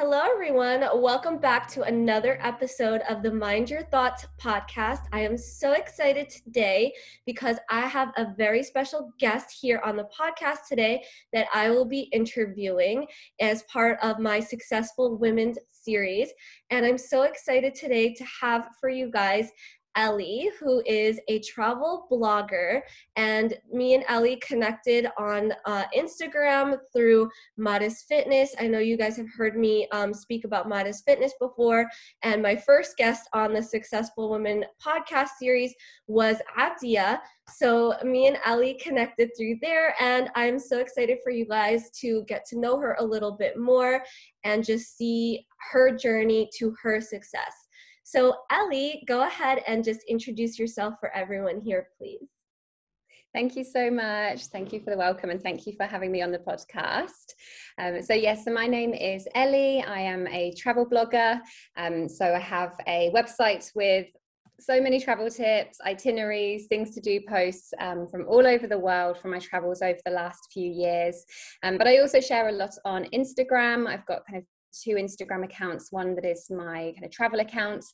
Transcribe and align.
Hello, 0.00 0.20
everyone. 0.30 0.84
Welcome 1.02 1.38
back 1.38 1.66
to 1.70 1.82
another 1.82 2.38
episode 2.40 3.00
of 3.08 3.20
the 3.20 3.32
Mind 3.32 3.68
Your 3.68 3.82
Thoughts 3.82 4.28
podcast. 4.40 5.00
I 5.12 5.22
am 5.22 5.36
so 5.36 5.72
excited 5.72 6.28
today 6.28 6.92
because 7.26 7.56
I 7.68 7.80
have 7.80 8.12
a 8.16 8.32
very 8.36 8.62
special 8.62 9.12
guest 9.18 9.58
here 9.60 9.80
on 9.84 9.96
the 9.96 10.06
podcast 10.16 10.68
today 10.68 11.02
that 11.32 11.48
I 11.52 11.70
will 11.70 11.84
be 11.84 12.02
interviewing 12.12 13.08
as 13.40 13.64
part 13.64 13.98
of 14.00 14.20
my 14.20 14.38
Successful 14.38 15.18
Women's 15.18 15.58
series. 15.72 16.30
And 16.70 16.86
I'm 16.86 16.96
so 16.96 17.22
excited 17.22 17.74
today 17.74 18.14
to 18.14 18.24
have 18.40 18.68
for 18.80 18.90
you 18.90 19.10
guys 19.10 19.50
Ellie, 19.96 20.50
who 20.60 20.82
is 20.86 21.20
a 21.28 21.40
travel 21.40 22.06
blogger. 22.10 22.80
And 23.16 23.54
me 23.72 23.94
and 23.94 24.04
Ellie 24.08 24.36
connected 24.36 25.08
on 25.18 25.52
uh, 25.64 25.84
Instagram 25.96 26.78
through 26.94 27.28
Modest 27.56 28.06
Fitness. 28.08 28.54
I 28.60 28.68
know 28.68 28.78
you 28.78 28.96
guys 28.96 29.16
have 29.16 29.32
heard 29.36 29.56
me 29.56 29.88
um, 29.92 30.14
speak 30.14 30.44
about 30.44 30.68
Modest 30.68 31.04
Fitness 31.04 31.32
before. 31.40 31.88
And 32.22 32.42
my 32.42 32.56
first 32.56 32.96
guest 32.96 33.28
on 33.32 33.52
the 33.52 33.62
Successful 33.62 34.30
Women 34.30 34.64
podcast 34.84 35.30
series 35.38 35.74
was 36.06 36.36
Abdia. 36.56 37.20
So 37.56 37.94
me 38.04 38.28
and 38.28 38.38
Ellie 38.44 38.78
connected 38.80 39.30
through 39.36 39.58
there. 39.62 39.94
And 40.00 40.30
I'm 40.34 40.58
so 40.58 40.78
excited 40.78 41.18
for 41.24 41.30
you 41.30 41.46
guys 41.46 41.90
to 42.00 42.24
get 42.28 42.44
to 42.46 42.58
know 42.58 42.78
her 42.78 42.96
a 42.98 43.04
little 43.04 43.32
bit 43.32 43.58
more 43.58 44.02
and 44.44 44.64
just 44.64 44.96
see 44.96 45.46
her 45.72 45.96
journey 45.96 46.48
to 46.58 46.74
her 46.82 47.00
success. 47.00 47.67
So, 48.10 48.36
Ellie, 48.50 49.04
go 49.06 49.26
ahead 49.26 49.62
and 49.66 49.84
just 49.84 50.02
introduce 50.08 50.58
yourself 50.58 50.94
for 50.98 51.14
everyone 51.14 51.60
here, 51.60 51.88
please. 51.98 52.26
Thank 53.34 53.54
you 53.54 53.62
so 53.62 53.90
much. 53.90 54.46
Thank 54.46 54.72
you 54.72 54.80
for 54.80 54.88
the 54.88 54.96
welcome 54.96 55.28
and 55.28 55.42
thank 55.42 55.66
you 55.66 55.74
for 55.76 55.84
having 55.84 56.10
me 56.10 56.22
on 56.22 56.32
the 56.32 56.38
podcast. 56.38 57.34
Um, 57.76 58.00
so, 58.00 58.14
yes, 58.14 58.46
so 58.46 58.50
my 58.50 58.66
name 58.66 58.94
is 58.94 59.28
Ellie. 59.34 59.82
I 59.82 60.00
am 60.00 60.26
a 60.28 60.54
travel 60.54 60.86
blogger. 60.86 61.38
Um, 61.76 62.08
so, 62.08 62.32
I 62.34 62.38
have 62.38 62.72
a 62.86 63.12
website 63.14 63.70
with 63.74 64.06
so 64.58 64.80
many 64.80 65.00
travel 65.00 65.28
tips, 65.28 65.78
itineraries, 65.84 66.66
things 66.66 66.94
to 66.94 67.02
do 67.02 67.20
posts 67.28 67.74
um, 67.78 68.06
from 68.08 68.24
all 68.26 68.46
over 68.46 68.66
the 68.66 68.78
world 68.78 69.18
from 69.18 69.32
my 69.32 69.38
travels 69.38 69.82
over 69.82 69.98
the 70.06 70.12
last 70.12 70.48
few 70.50 70.70
years. 70.70 71.26
Um, 71.62 71.76
but 71.76 71.86
I 71.86 71.98
also 71.98 72.20
share 72.20 72.48
a 72.48 72.52
lot 72.52 72.72
on 72.86 73.04
Instagram. 73.12 73.86
I've 73.86 74.06
got 74.06 74.22
kind 74.26 74.38
of 74.38 74.44
two 74.72 74.96
Instagram 74.96 75.44
accounts. 75.44 75.88
One 75.90 76.14
that 76.14 76.24
is 76.24 76.46
my 76.50 76.92
kind 76.94 77.04
of 77.04 77.10
travel 77.10 77.40
account, 77.40 77.84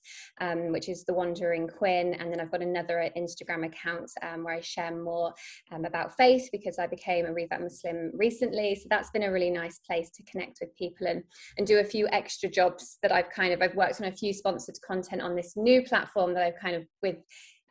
um, 0.40 0.72
which 0.72 0.88
is 0.88 1.04
the 1.04 1.14
Wandering 1.14 1.68
Quinn, 1.68 2.14
and 2.14 2.32
then 2.32 2.40
I've 2.40 2.50
got 2.50 2.62
another 2.62 3.08
Instagram 3.16 3.66
account 3.66 4.10
um, 4.22 4.44
where 4.44 4.54
I 4.54 4.60
share 4.60 4.94
more 4.94 5.32
um, 5.72 5.84
about 5.84 6.16
faith 6.16 6.48
because 6.52 6.78
I 6.78 6.86
became 6.86 7.26
a 7.26 7.32
revert 7.32 7.60
Muslim 7.60 8.10
recently. 8.14 8.74
So 8.74 8.86
that's 8.90 9.10
been 9.10 9.24
a 9.24 9.32
really 9.32 9.50
nice 9.50 9.78
place 9.80 10.10
to 10.10 10.22
connect 10.24 10.58
with 10.60 10.74
people 10.76 11.06
and 11.06 11.22
and 11.58 11.66
do 11.66 11.78
a 11.78 11.84
few 11.84 12.08
extra 12.08 12.48
jobs 12.48 12.98
that 13.02 13.12
I've 13.12 13.30
kind 13.30 13.52
of 13.52 13.62
I've 13.62 13.76
worked 13.76 14.00
on 14.00 14.08
a 14.08 14.12
few 14.12 14.32
sponsored 14.32 14.76
content 14.86 15.22
on 15.22 15.34
this 15.34 15.54
new 15.56 15.82
platform 15.82 16.34
that 16.34 16.42
I've 16.42 16.60
kind 16.60 16.76
of 16.76 16.84
with 17.02 17.16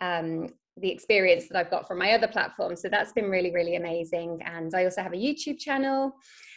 um, 0.01 0.49
the 0.77 0.89
experience 0.89 1.47
that 1.47 1.57
I've 1.57 1.69
got 1.69 1.87
from 1.87 1.99
my 1.99 2.13
other 2.13 2.27
platforms. 2.27 2.81
So 2.81 2.89
that's 2.89 3.13
been 3.13 3.29
really, 3.29 3.51
really 3.51 3.75
amazing. 3.75 4.41
And 4.45 4.73
I 4.75 4.85
also 4.85 5.01
have 5.01 5.13
a 5.13 5.17
YouTube 5.17 5.59
channel. 5.59 6.13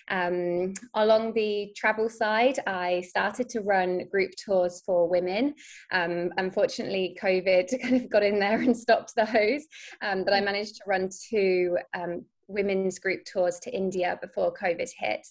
Um, 0.08 0.74
along 0.94 1.32
the 1.32 1.72
travel 1.76 2.08
side, 2.08 2.58
I 2.66 3.02
started 3.02 3.48
to 3.50 3.60
run 3.60 4.06
group 4.10 4.32
tours 4.36 4.82
for 4.84 5.08
women. 5.08 5.54
Um, 5.92 6.30
unfortunately, 6.36 7.16
COVID 7.20 7.80
kind 7.82 7.96
of 7.96 8.10
got 8.10 8.22
in 8.22 8.38
there 8.38 8.60
and 8.60 8.76
stopped 8.76 9.14
those, 9.16 9.66
um, 10.02 10.24
but 10.24 10.32
I 10.32 10.40
managed 10.40 10.76
to 10.76 10.82
run 10.86 11.08
two 11.30 11.76
um, 11.94 12.24
women's 12.48 12.98
group 12.98 13.24
tours 13.24 13.58
to 13.60 13.74
India 13.74 14.18
before 14.20 14.52
COVID 14.54 14.88
hit, 14.98 15.26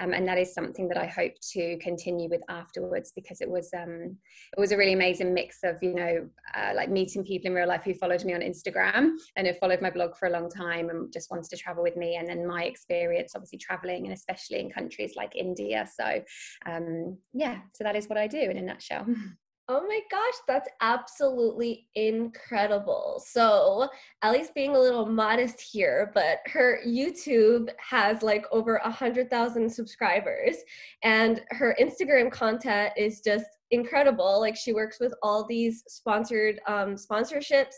um, 0.00 0.12
and 0.12 0.26
that 0.28 0.38
is 0.38 0.54
something 0.54 0.88
that 0.88 0.98
I 0.98 1.06
hope 1.06 1.32
to 1.52 1.78
continue 1.78 2.28
with 2.28 2.42
afterwards 2.48 3.12
because 3.14 3.40
it 3.40 3.48
was 3.48 3.70
um, 3.76 4.16
it 4.56 4.60
was 4.60 4.72
a 4.72 4.76
really 4.76 4.92
amazing 4.92 5.34
mix 5.34 5.58
of 5.64 5.76
you 5.82 5.94
know 5.94 6.28
uh, 6.56 6.72
like 6.74 6.90
meeting 6.90 7.24
people 7.24 7.48
in 7.48 7.54
real 7.54 7.68
life 7.68 7.82
who 7.84 7.94
followed 7.94 8.24
me 8.24 8.34
on 8.34 8.40
Instagram 8.40 9.10
and 9.36 9.46
have 9.46 9.58
followed 9.58 9.82
my 9.82 9.90
blog 9.90 10.16
for 10.16 10.28
a 10.28 10.32
long 10.32 10.50
time 10.50 10.90
and 10.90 11.12
just 11.12 11.30
wanted 11.30 11.50
to 11.50 11.56
travel 11.56 11.82
with 11.82 11.96
me, 11.96 12.16
and 12.16 12.28
then 12.28 12.46
my 12.46 12.64
experience 12.64 13.32
obviously 13.34 13.58
traveling 13.58 14.04
and 14.04 14.14
especially 14.14 14.60
in 14.60 14.70
countries 14.70 15.14
like 15.16 15.36
India. 15.36 15.86
So 15.92 16.22
um, 16.66 17.18
yeah, 17.32 17.58
so 17.74 17.84
that 17.84 17.96
is 17.96 18.08
what 18.08 18.18
I 18.18 18.26
do 18.26 18.40
in 18.40 18.56
a 18.56 18.62
nutshell. 18.62 19.06
Oh 19.72 19.86
my 19.86 20.00
gosh, 20.10 20.34
that's 20.48 20.68
absolutely 20.80 21.86
incredible. 21.94 23.22
So, 23.24 23.88
Ellie's 24.20 24.50
being 24.50 24.74
a 24.74 24.80
little 24.80 25.06
modest 25.06 25.60
here, 25.60 26.10
but 26.12 26.38
her 26.46 26.80
YouTube 26.84 27.68
has 27.78 28.20
like 28.20 28.44
over 28.50 28.76
a 28.78 28.90
hundred 28.90 29.30
thousand 29.30 29.70
subscribers, 29.70 30.56
and 31.04 31.42
her 31.50 31.76
Instagram 31.80 32.32
content 32.32 32.94
is 32.96 33.20
just 33.20 33.46
incredible. 33.70 34.40
Like 34.40 34.56
she 34.56 34.72
works 34.72 34.98
with 34.98 35.14
all 35.22 35.46
these 35.46 35.84
sponsored 35.86 36.58
um, 36.66 36.96
sponsorships, 36.96 37.76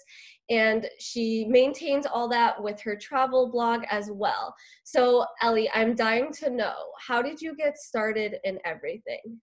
and 0.49 0.89
she 0.99 1.45
maintains 1.45 2.07
all 2.07 2.27
that 2.31 2.63
with 2.63 2.81
her 2.81 2.97
travel 2.97 3.51
blog 3.51 3.83
as 3.91 4.11
well. 4.11 4.55
So, 4.85 5.27
Ellie, 5.43 5.71
I'm 5.75 5.95
dying 5.95 6.33
to 6.41 6.49
know 6.49 6.73
how 7.07 7.21
did 7.21 7.43
you 7.43 7.55
get 7.55 7.77
started 7.77 8.37
in 8.45 8.59
everything? 8.65 9.43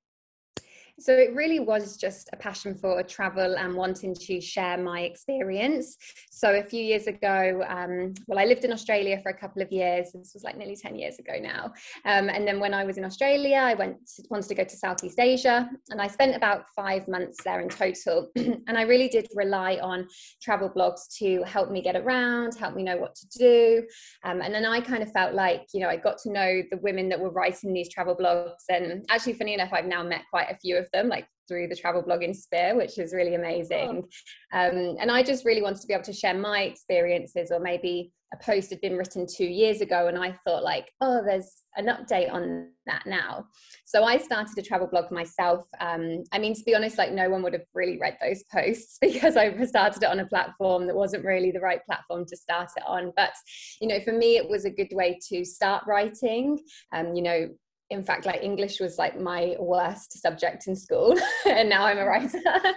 So 0.99 1.13
it 1.13 1.33
really 1.33 1.59
was 1.59 1.95
just 1.95 2.29
a 2.33 2.35
passion 2.35 2.75
for 2.75 3.01
travel 3.03 3.55
and 3.57 3.73
wanting 3.73 4.13
to 4.13 4.41
share 4.41 4.77
my 4.77 5.01
experience. 5.01 5.95
So 6.29 6.55
a 6.55 6.63
few 6.63 6.83
years 6.83 7.07
ago, 7.07 7.63
um, 7.67 8.13
well, 8.27 8.37
I 8.37 8.45
lived 8.45 8.65
in 8.65 8.73
Australia 8.73 9.17
for 9.23 9.29
a 9.29 9.37
couple 9.37 9.61
of 9.61 9.71
years. 9.71 10.11
This 10.13 10.31
was 10.33 10.43
like 10.43 10.57
nearly 10.57 10.75
10 10.75 10.95
years 10.97 11.17
ago 11.17 11.33
now. 11.41 11.71
Um, 12.05 12.29
and 12.29 12.45
then 12.45 12.59
when 12.59 12.73
I 12.73 12.83
was 12.83 12.97
in 12.97 13.05
Australia, 13.05 13.57
I 13.57 13.75
went 13.75 13.95
to, 14.15 14.23
wanted 14.29 14.49
to 14.49 14.55
go 14.55 14.65
to 14.65 14.75
Southeast 14.75 15.19
Asia 15.19 15.69
and 15.89 16.01
I 16.01 16.07
spent 16.07 16.35
about 16.35 16.65
five 16.75 17.07
months 17.07 17.37
there 17.45 17.61
in 17.61 17.69
total. 17.69 18.29
and 18.35 18.77
I 18.77 18.81
really 18.81 19.07
did 19.07 19.27
rely 19.35 19.79
on 19.81 20.07
travel 20.41 20.69
blogs 20.69 21.07
to 21.19 21.43
help 21.43 21.71
me 21.71 21.81
get 21.81 21.95
around, 21.95 22.57
help 22.57 22.75
me 22.75 22.83
know 22.83 22.97
what 22.97 23.15
to 23.15 23.27
do. 23.37 23.87
Um, 24.25 24.41
and 24.41 24.53
then 24.53 24.65
I 24.65 24.81
kind 24.81 25.01
of 25.01 25.11
felt 25.13 25.33
like, 25.33 25.67
you 25.73 25.79
know, 25.79 25.89
I 25.89 25.95
got 25.95 26.17
to 26.19 26.31
know 26.31 26.61
the 26.71 26.77
women 26.77 27.07
that 27.09 27.19
were 27.19 27.31
writing 27.31 27.73
these 27.73 27.89
travel 27.89 28.15
blogs. 28.15 28.63
And 28.67 29.05
actually, 29.09 29.33
funny 29.33 29.53
enough, 29.53 29.69
I've 29.71 29.85
now 29.85 30.03
met 30.03 30.23
quite 30.29 30.49
a 30.49 30.57
few 30.57 30.77
of 30.77 30.88
them, 30.91 31.07
like 31.07 31.27
through 31.47 31.67
the 31.67 31.75
travel 31.75 32.03
blogging 32.03 32.35
sphere, 32.35 32.75
which 32.75 32.97
is 32.97 33.13
really 33.13 33.35
amazing. 33.35 34.07
Oh. 34.53 34.59
Um, 34.59 34.97
and 34.99 35.11
I 35.11 35.23
just 35.23 35.45
really 35.45 35.61
wanted 35.61 35.81
to 35.81 35.87
be 35.87 35.93
able 35.93 36.03
to 36.03 36.13
share 36.13 36.35
my 36.35 36.61
experiences, 36.61 37.51
or 37.51 37.59
maybe 37.59 38.13
a 38.31 38.37
post 38.37 38.69
had 38.69 38.79
been 38.81 38.95
written 38.95 39.25
two 39.25 39.45
years 39.45 39.81
ago, 39.81 40.07
and 40.07 40.17
I 40.17 40.37
thought 40.45 40.63
like, 40.63 40.91
oh, 41.01 41.23
there's 41.25 41.63
an 41.75 41.87
update 41.87 42.31
on 42.31 42.69
that 42.85 43.03
now. 43.07 43.45
So 43.85 44.03
I 44.03 44.17
started 44.17 44.57
a 44.57 44.61
travel 44.61 44.87
blog 44.87 45.11
myself. 45.11 45.65
Um, 45.79 46.23
I 46.31 46.37
mean, 46.37 46.53
to 46.53 46.63
be 46.63 46.75
honest, 46.75 46.99
like 46.99 47.11
no 47.11 47.29
one 47.29 47.41
would 47.41 47.53
have 47.53 47.65
really 47.73 47.97
read 47.99 48.17
those 48.21 48.43
posts 48.51 48.97
because 49.01 49.35
I 49.35 49.63
started 49.65 50.03
it 50.03 50.09
on 50.09 50.19
a 50.19 50.27
platform 50.27 50.85
that 50.87 50.95
wasn't 50.95 51.25
really 51.25 51.51
the 51.51 51.59
right 51.59 51.83
platform 51.85 52.25
to 52.25 52.37
start 52.37 52.69
it 52.77 52.83
on. 52.85 53.11
But 53.15 53.33
you 53.81 53.87
know, 53.87 53.99
for 54.01 54.13
me, 54.13 54.37
it 54.37 54.47
was 54.47 54.65
a 54.65 54.69
good 54.69 54.91
way 54.91 55.17
to 55.29 55.43
start 55.43 55.85
writing. 55.87 56.59
Um, 56.93 57.15
you 57.15 57.23
know, 57.23 57.49
in 57.89 58.03
fact 58.03 58.25
like 58.25 58.43
english 58.43 58.79
was 58.79 58.97
like 58.97 59.19
my 59.19 59.55
worst 59.59 60.19
subject 60.21 60.67
in 60.67 60.75
school 60.75 61.15
and 61.45 61.69
now 61.69 61.85
i'm 61.85 61.97
a 61.97 62.05
writer. 62.05 62.41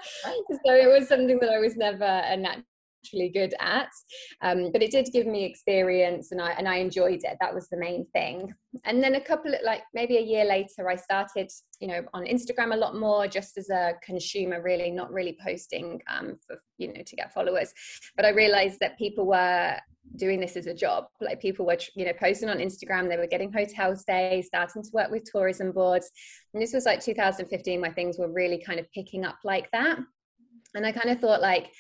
So 0.65 0.73
it 0.75 0.89
was 0.89 1.09
something 1.09 1.39
that 1.41 1.51
i 1.51 1.59
was 1.59 1.77
never 1.77 2.05
a 2.05 2.37
naturally 3.03 3.31
good 3.31 3.55
at. 3.61 3.89
Um, 4.41 4.71
but 4.73 4.83
it 4.83 4.91
did 4.91 5.09
give 5.13 5.27
me 5.27 5.45
experience 5.45 6.33
and 6.33 6.41
i 6.41 6.53
and 6.53 6.69
i 6.69 6.77
enjoyed 6.77 7.21
it. 7.25 7.37
That 7.41 7.55
was 7.55 7.69
the 7.69 7.77
main 7.77 8.07
thing. 8.13 8.53
And 8.85 9.03
then 9.03 9.15
a 9.15 9.21
couple 9.21 9.55
of 9.55 9.61
like 9.65 9.83
maybe 9.95 10.17
a 10.17 10.23
year 10.23 10.45
later 10.45 10.89
i 10.89 10.97
started 10.97 11.51
you 11.81 11.89
know 11.89 12.03
on 12.15 12.25
instagram 12.25 12.73
a 12.73 12.77
lot 12.77 12.97
more 12.97 13.27
just 13.27 13.59
as 13.59 13.69
a 13.71 13.95
consumer 14.03 14.63
really 14.63 14.91
not 14.91 15.13
really 15.13 15.37
posting 15.45 16.01
um, 16.09 16.37
for 16.47 16.57
you 16.79 16.89
know 16.89 17.03
to 17.05 17.17
get 17.17 17.33
followers. 17.33 17.73
But 18.17 18.27
i 18.27 18.31
realized 18.31 18.81
that 18.81 18.99
people 18.99 19.27
were 19.27 19.77
doing 20.17 20.41
this 20.41 20.57
as 20.57 20.67
a 20.67 20.75
job. 20.75 21.07
Like 21.21 21.41
people 21.41 21.65
were 21.65 21.79
you 21.95 22.05
know 22.05 22.13
posting 22.19 22.49
on 22.49 22.59
instagram. 22.59 23.09
They 23.09 23.17
were 23.17 23.27
getting 23.27 23.53
hotel 23.53 23.97
stays 23.97 24.47
starting 24.47 24.83
to 24.83 24.91
work 24.93 25.11
with 25.11 25.25
tourism 25.31 25.73
boards. 25.73 26.11
And 26.53 26.63
this 26.63 26.73
was 26.73 26.85
like 26.85 27.01
2015 27.01 27.81
where 27.81 27.93
things 27.93 28.19
were 28.19 28.31
really 28.31 28.63
kind 28.65 28.81
of 28.81 28.91
picking 28.93 29.25
up 29.25 29.39
like 29.45 29.71
that. 29.71 29.99
And 30.75 30.87
i 30.87 30.93
kind 30.93 31.11
of 31.11 31.21
thought 31.21 31.41
like 31.41 31.71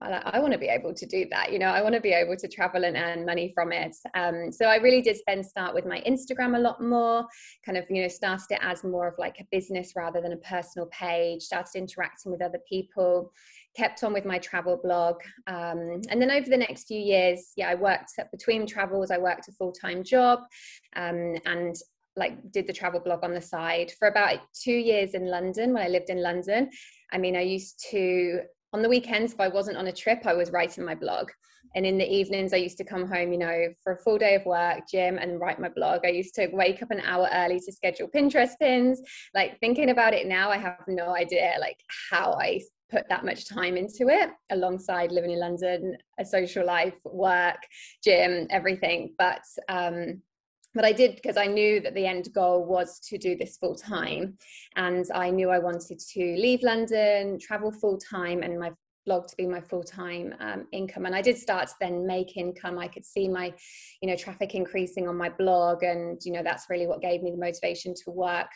I 0.00 0.38
want 0.38 0.52
to 0.52 0.58
be 0.58 0.68
able 0.68 0.94
to 0.94 1.06
do 1.06 1.26
that. 1.30 1.52
You 1.52 1.58
know, 1.58 1.66
I 1.66 1.82
want 1.82 1.94
to 1.94 2.00
be 2.00 2.12
able 2.12 2.36
to 2.36 2.48
travel 2.48 2.84
and 2.84 2.96
earn 2.96 3.26
money 3.26 3.50
from 3.52 3.72
it. 3.72 3.96
Um, 4.14 4.52
so 4.52 4.66
I 4.66 4.76
really 4.76 5.02
did 5.02 5.16
then 5.26 5.42
start 5.42 5.74
with 5.74 5.86
my 5.86 6.00
Instagram 6.02 6.56
a 6.56 6.60
lot 6.60 6.80
more, 6.80 7.26
kind 7.64 7.76
of, 7.76 7.84
you 7.90 8.02
know, 8.02 8.08
started 8.08 8.46
it 8.50 8.60
as 8.62 8.84
more 8.84 9.08
of 9.08 9.14
like 9.18 9.36
a 9.40 9.46
business 9.50 9.94
rather 9.96 10.20
than 10.20 10.32
a 10.32 10.36
personal 10.38 10.86
page, 10.92 11.42
started 11.42 11.74
interacting 11.74 12.30
with 12.30 12.42
other 12.42 12.60
people, 12.68 13.32
kept 13.76 14.04
on 14.04 14.12
with 14.12 14.24
my 14.24 14.38
travel 14.38 14.78
blog. 14.80 15.16
Um, 15.48 16.00
and 16.10 16.22
then 16.22 16.30
over 16.30 16.48
the 16.48 16.56
next 16.56 16.86
few 16.86 17.00
years, 17.00 17.52
yeah, 17.56 17.68
I 17.68 17.74
worked 17.74 18.12
between 18.30 18.66
travels, 18.66 19.10
I 19.10 19.18
worked 19.18 19.48
a 19.48 19.52
full 19.52 19.72
time 19.72 20.04
job 20.04 20.40
um, 20.94 21.34
and 21.44 21.74
like 22.16 22.52
did 22.52 22.66
the 22.66 22.72
travel 22.72 23.00
blog 23.00 23.24
on 23.24 23.32
the 23.32 23.40
side 23.40 23.92
for 23.98 24.08
about 24.08 24.38
two 24.52 24.72
years 24.72 25.14
in 25.14 25.26
London 25.26 25.72
when 25.72 25.82
I 25.82 25.88
lived 25.88 26.10
in 26.10 26.22
London. 26.22 26.70
I 27.12 27.18
mean, 27.18 27.36
I 27.36 27.42
used 27.42 27.84
to 27.90 28.40
on 28.72 28.82
the 28.82 28.88
weekends 28.88 29.32
if 29.32 29.40
i 29.40 29.48
wasn't 29.48 29.76
on 29.76 29.86
a 29.86 29.92
trip 29.92 30.26
i 30.26 30.34
was 30.34 30.50
writing 30.50 30.84
my 30.84 30.94
blog. 30.94 31.30
And 31.74 31.84
in 31.84 31.98
the 31.98 32.10
evenings 32.10 32.52
i 32.52 32.56
used 32.56 32.78
to 32.78 32.84
come 32.84 33.06
home 33.06 33.32
you 33.32 33.38
know 33.38 33.68
for 33.82 33.92
a 33.92 33.98
full 33.98 34.18
day 34.18 34.34
of 34.34 34.46
work 34.46 34.80
gym 34.90 35.18
and 35.18 35.40
write 35.40 35.60
my 35.60 35.68
blog. 35.68 36.00
I 36.04 36.08
used 36.08 36.34
to 36.36 36.48
wake 36.52 36.82
up 36.82 36.90
an 36.90 37.00
hour 37.00 37.28
early 37.32 37.60
to 37.60 37.72
schedule 37.72 38.08
pinterest 38.08 38.58
pins. 38.60 39.02
Like 39.34 39.58
thinking 39.60 39.90
about 39.90 40.14
it 40.14 40.26
now 40.26 40.50
i 40.50 40.56
have 40.56 40.84
no 40.88 41.14
idea 41.14 41.54
like 41.60 41.78
how 42.10 42.32
i 42.34 42.60
put 42.90 43.08
that 43.08 43.24
much 43.24 43.46
time 43.46 43.76
into 43.76 44.08
it 44.08 44.30
alongside 44.50 45.12
living 45.12 45.30
in 45.30 45.40
london 45.40 45.94
a 46.18 46.24
social 46.24 46.64
life 46.64 46.94
work 47.04 47.58
gym 48.02 48.46
everything. 48.50 49.14
But 49.18 49.42
um 49.68 50.22
but 50.78 50.84
I 50.84 50.92
did 50.92 51.16
because 51.16 51.36
I 51.36 51.46
knew 51.46 51.80
that 51.80 51.94
the 51.94 52.06
end 52.06 52.32
goal 52.32 52.64
was 52.64 53.00
to 53.08 53.18
do 53.18 53.36
this 53.36 53.56
full 53.56 53.74
time. 53.74 54.38
And 54.76 55.04
I 55.12 55.28
knew 55.28 55.50
I 55.50 55.58
wanted 55.58 55.98
to 55.98 56.20
leave 56.20 56.62
London, 56.62 57.36
travel 57.40 57.72
full 57.72 57.98
time, 57.98 58.44
and 58.44 58.60
my 58.60 58.70
blog 59.04 59.26
to 59.26 59.36
be 59.36 59.46
my 59.48 59.60
full-time 59.60 60.34
um, 60.38 60.68
income. 60.70 61.06
And 61.06 61.16
i 61.16 61.22
did 61.22 61.36
start 61.36 61.66
to 61.66 61.74
then 61.80 62.06
make 62.06 62.36
income. 62.36 62.78
I 62.78 62.86
could 62.86 63.04
see 63.04 63.26
my 63.26 63.52
you 64.00 64.08
know 64.08 64.14
traffic 64.14 64.54
increasing 64.54 65.08
on 65.08 65.16
my 65.16 65.30
blog 65.30 65.82
and 65.82 66.20
you 66.24 66.32
know 66.32 66.44
that's 66.44 66.66
really 66.70 66.86
what 66.86 67.00
gave 67.00 67.22
me 67.22 67.32
the 67.32 67.38
motivation 67.38 67.92
to 68.04 68.10
work 68.12 68.50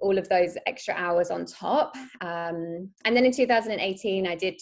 all 0.00 0.18
of 0.18 0.28
those 0.28 0.56
extra 0.66 0.94
hours 0.94 1.30
on 1.30 1.44
top. 1.46 1.94
Um, 2.22 2.90
and 3.04 3.14
then 3.14 3.24
in 3.24 3.32
2018 3.32 4.26
i 4.26 4.34
did 4.34 4.60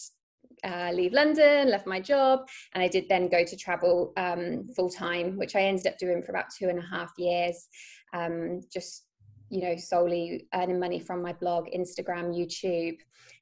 uh, 0.64 0.90
leave 0.92 1.12
London, 1.12 1.70
left 1.70 1.86
my 1.86 2.00
job, 2.00 2.48
and 2.72 2.82
I 2.82 2.88
did 2.88 3.08
then 3.08 3.28
go 3.28 3.44
to 3.44 3.56
travel 3.56 4.12
um, 4.16 4.66
full 4.74 4.88
time, 4.88 5.36
which 5.36 5.54
I 5.56 5.62
ended 5.62 5.86
up 5.86 5.98
doing 5.98 6.22
for 6.22 6.32
about 6.32 6.46
two 6.56 6.68
and 6.68 6.78
a 6.78 6.82
half 6.82 7.12
years, 7.18 7.68
um, 8.12 8.60
just 8.72 9.06
you 9.50 9.60
know 9.60 9.76
solely 9.76 10.48
earning 10.54 10.80
money 10.80 10.98
from 10.98 11.22
my 11.22 11.32
blog, 11.32 11.66
Instagram, 11.66 12.34
YouTube, 12.34 12.98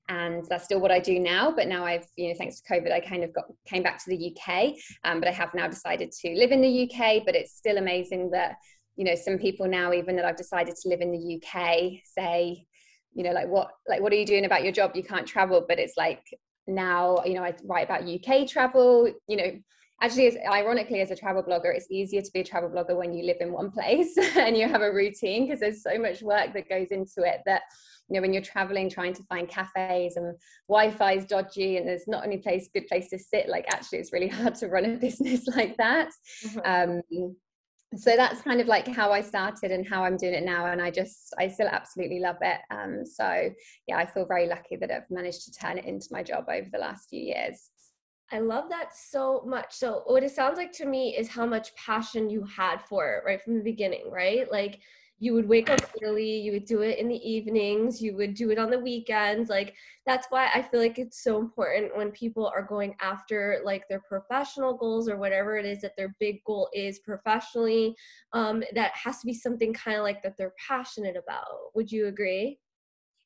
and 0.09 0.45
that's 0.47 0.65
still 0.65 0.81
what 0.81 0.91
I 0.91 0.99
do 0.99 1.19
now. 1.19 1.51
But 1.51 1.69
now 1.69 1.85
I've, 1.85 2.07
you 2.17 2.29
know, 2.29 2.35
thanks 2.37 2.61
to 2.61 2.73
COVID, 2.73 2.93
I 2.93 3.01
kind 3.01 3.25
of 3.25 3.33
got 3.33 3.45
came 3.67 3.83
back 3.83 4.03
to 4.05 4.11
the 4.11 4.37
UK. 4.37 4.75
Um, 5.05 5.21
but 5.21 5.29
I 5.29 5.33
have 5.33 5.55
now 5.55 5.69
decided 5.69 6.11
to 6.13 6.35
live 6.35 6.51
in 6.51 6.61
the 6.61 6.91
UK. 6.91 7.23
But 7.25 7.37
it's 7.37 7.57
still 7.57 7.79
amazing 7.79 8.31
that 8.31 8.57
you 8.97 9.05
know 9.05 9.15
some 9.15 9.39
people 9.39 9.69
now, 9.69 9.93
even 9.93 10.17
that 10.17 10.25
I've 10.25 10.37
decided 10.37 10.75
to 10.83 10.89
live 10.89 11.01
in 11.01 11.13
the 11.13 11.37
UK, 11.37 12.01
say, 12.05 12.67
you 13.15 13.23
know, 13.23 13.33
like 13.33 13.49
what, 13.49 13.71
like 13.89 14.01
what 14.01 14.13
are 14.13 14.17
you 14.17 14.27
doing 14.27 14.45
about 14.45 14.65
your 14.65 14.73
job? 14.73 14.93
You 14.95 15.05
can't 15.05 15.27
travel, 15.27 15.65
but 15.67 15.79
it's 15.79 15.97
like 15.97 16.25
now, 16.67 17.23
you 17.25 17.35
know, 17.35 17.43
I 17.43 17.55
write 17.65 17.85
about 17.85 18.09
UK 18.09 18.49
travel. 18.49 19.13
You 19.27 19.37
know, 19.37 19.51
actually 20.03 20.27
as, 20.27 20.37
ironically 20.51 21.01
as 21.01 21.11
a 21.11 21.17
travel 21.17 21.43
blogger 21.43 21.75
it's 21.75 21.87
easier 21.91 22.21
to 22.21 22.31
be 22.35 22.41
a 22.41 22.45
travel 22.45 22.69
blogger 22.69 22.97
when 22.97 23.13
you 23.13 23.25
live 23.25 23.37
in 23.41 23.53
one 23.53 23.71
place 23.77 24.17
and 24.37 24.57
you 24.57 24.69
have 24.69 24.83
a 24.83 24.93
routine 24.93 25.47
because 25.47 25.61
there's 25.61 25.83
so 25.83 25.99
much 25.99 26.23
work 26.23 26.53
that 26.53 26.69
goes 26.69 26.89
into 26.89 27.23
it 27.23 27.41
that 27.47 27.63
you 28.09 28.17
know 28.17 28.21
when 28.21 28.33
you're 28.33 28.43
traveling 28.43 28.91
trying 28.91 29.15
to 29.15 29.23
find 29.25 29.49
cafes 29.49 30.17
and 30.17 30.37
wi-fi 30.69 31.13
is 31.13 31.25
dodgy 31.25 31.77
and 31.77 31.89
there's 31.89 32.09
not 32.09 32.25
any 32.25 32.39
place 32.39 32.69
good 32.75 32.87
place 32.89 33.09
to 33.09 33.19
sit 33.19 33.49
like 33.49 33.65
actually 33.73 33.99
it's 33.99 34.13
really 34.13 34.29
hard 34.41 34.55
to 34.55 34.69
run 34.69 34.85
a 34.85 34.89
business 34.99 35.47
like 35.57 35.77
that 35.77 36.11
mm-hmm. 36.45 36.91
um, 36.91 37.37
so 37.97 38.17
that's 38.17 38.41
kind 38.41 38.61
of 38.61 38.67
like 38.67 38.89
how 38.89 39.13
I 39.13 39.21
started 39.21 39.71
and 39.71 39.87
how 39.87 40.05
I'm 40.05 40.17
doing 40.17 40.35
it 40.35 40.45
now. 40.45 40.67
And 40.67 40.81
I 40.81 40.91
just, 40.91 41.35
I 41.39 41.49
still 41.49 41.69
absolutely 41.69 42.21
love 42.21 42.37
it. 42.41 42.59
Um, 42.71 43.05
so 43.05 43.51
yeah, 43.87 43.99
I 43.99 44.07
feel 44.07 44.25
very 44.25 44.47
lucky 44.47 44.77
that 44.77 44.91
I've 44.91 45.11
managed 45.11 45.45
to 45.45 45.53
turn 45.53 45.79
it 45.79 45.85
into 45.85 46.09
my 46.11 46.23
job 46.23 46.47
over 46.49 46.69
the 46.73 46.79
last 46.79 47.11
few 47.11 47.21
years. 47.21 47.71
I 48.33 48.39
love 48.39 48.71
that 48.71 48.97
so 48.97 49.45
much. 49.47 49.75
So 49.75 50.03
what 50.07 50.23
it 50.23 50.31
sounds 50.31 50.57
like 50.57 50.73
to 50.73 50.87
me 50.87 51.15
is 51.17 51.29
how 51.29 51.45
much 51.45 51.75
passion 51.77 52.31
you 52.31 52.45
had 52.45 52.81
for 52.81 53.17
it 53.17 53.25
right 53.27 53.43
from 53.43 53.59
the 53.59 53.65
beginning, 53.65 54.11
right? 54.11 54.51
Like 54.51 54.81
you 55.23 55.33
would 55.33 55.49
wake 55.49 55.71
up 55.71 55.79
early, 56.03 56.41
you 56.41 56.51
would 56.51 56.65
do 56.65 56.81
it 56.81 56.99
in 56.99 57.07
the 57.07 57.31
evenings, 57.31 58.03
you 58.03 58.17
would 58.17 58.35
do 58.35 58.51
it 58.51 58.59
on 58.59 58.71
the 58.71 58.79
weekends. 58.81 59.49
Like 59.49 59.73
that's 60.05 60.27
why 60.31 60.51
I 60.53 60.63
feel 60.63 60.81
like 60.81 60.99
it's 60.99 61.23
so 61.23 61.39
important 61.39 61.97
when 61.97 62.11
people 62.11 62.49
are 62.49 62.65
going 62.65 62.97
after 63.01 63.61
like 63.65 63.89
their 63.89 64.01
professional 64.01 64.77
goals 64.77 65.09
or 65.09 65.17
whatever 65.17 65.57
it 65.57 65.65
is 65.65 65.81
that 65.83 65.97
their 65.97 66.17
big 66.19 66.43
goal 66.45 66.69
is 66.75 66.99
professionally. 66.99 67.95
Um, 68.33 68.65
that 68.75 68.91
has 68.97 69.21
to 69.21 69.27
be 69.27 69.33
something 69.33 69.73
kind 69.73 69.97
of 69.97 70.03
like 70.03 70.25
that 70.25 70.37
they're 70.37 70.55
passionate 70.69 71.15
about. 71.17 71.47
Would 71.77 71.93
you 71.93 72.09
agree? 72.09 72.59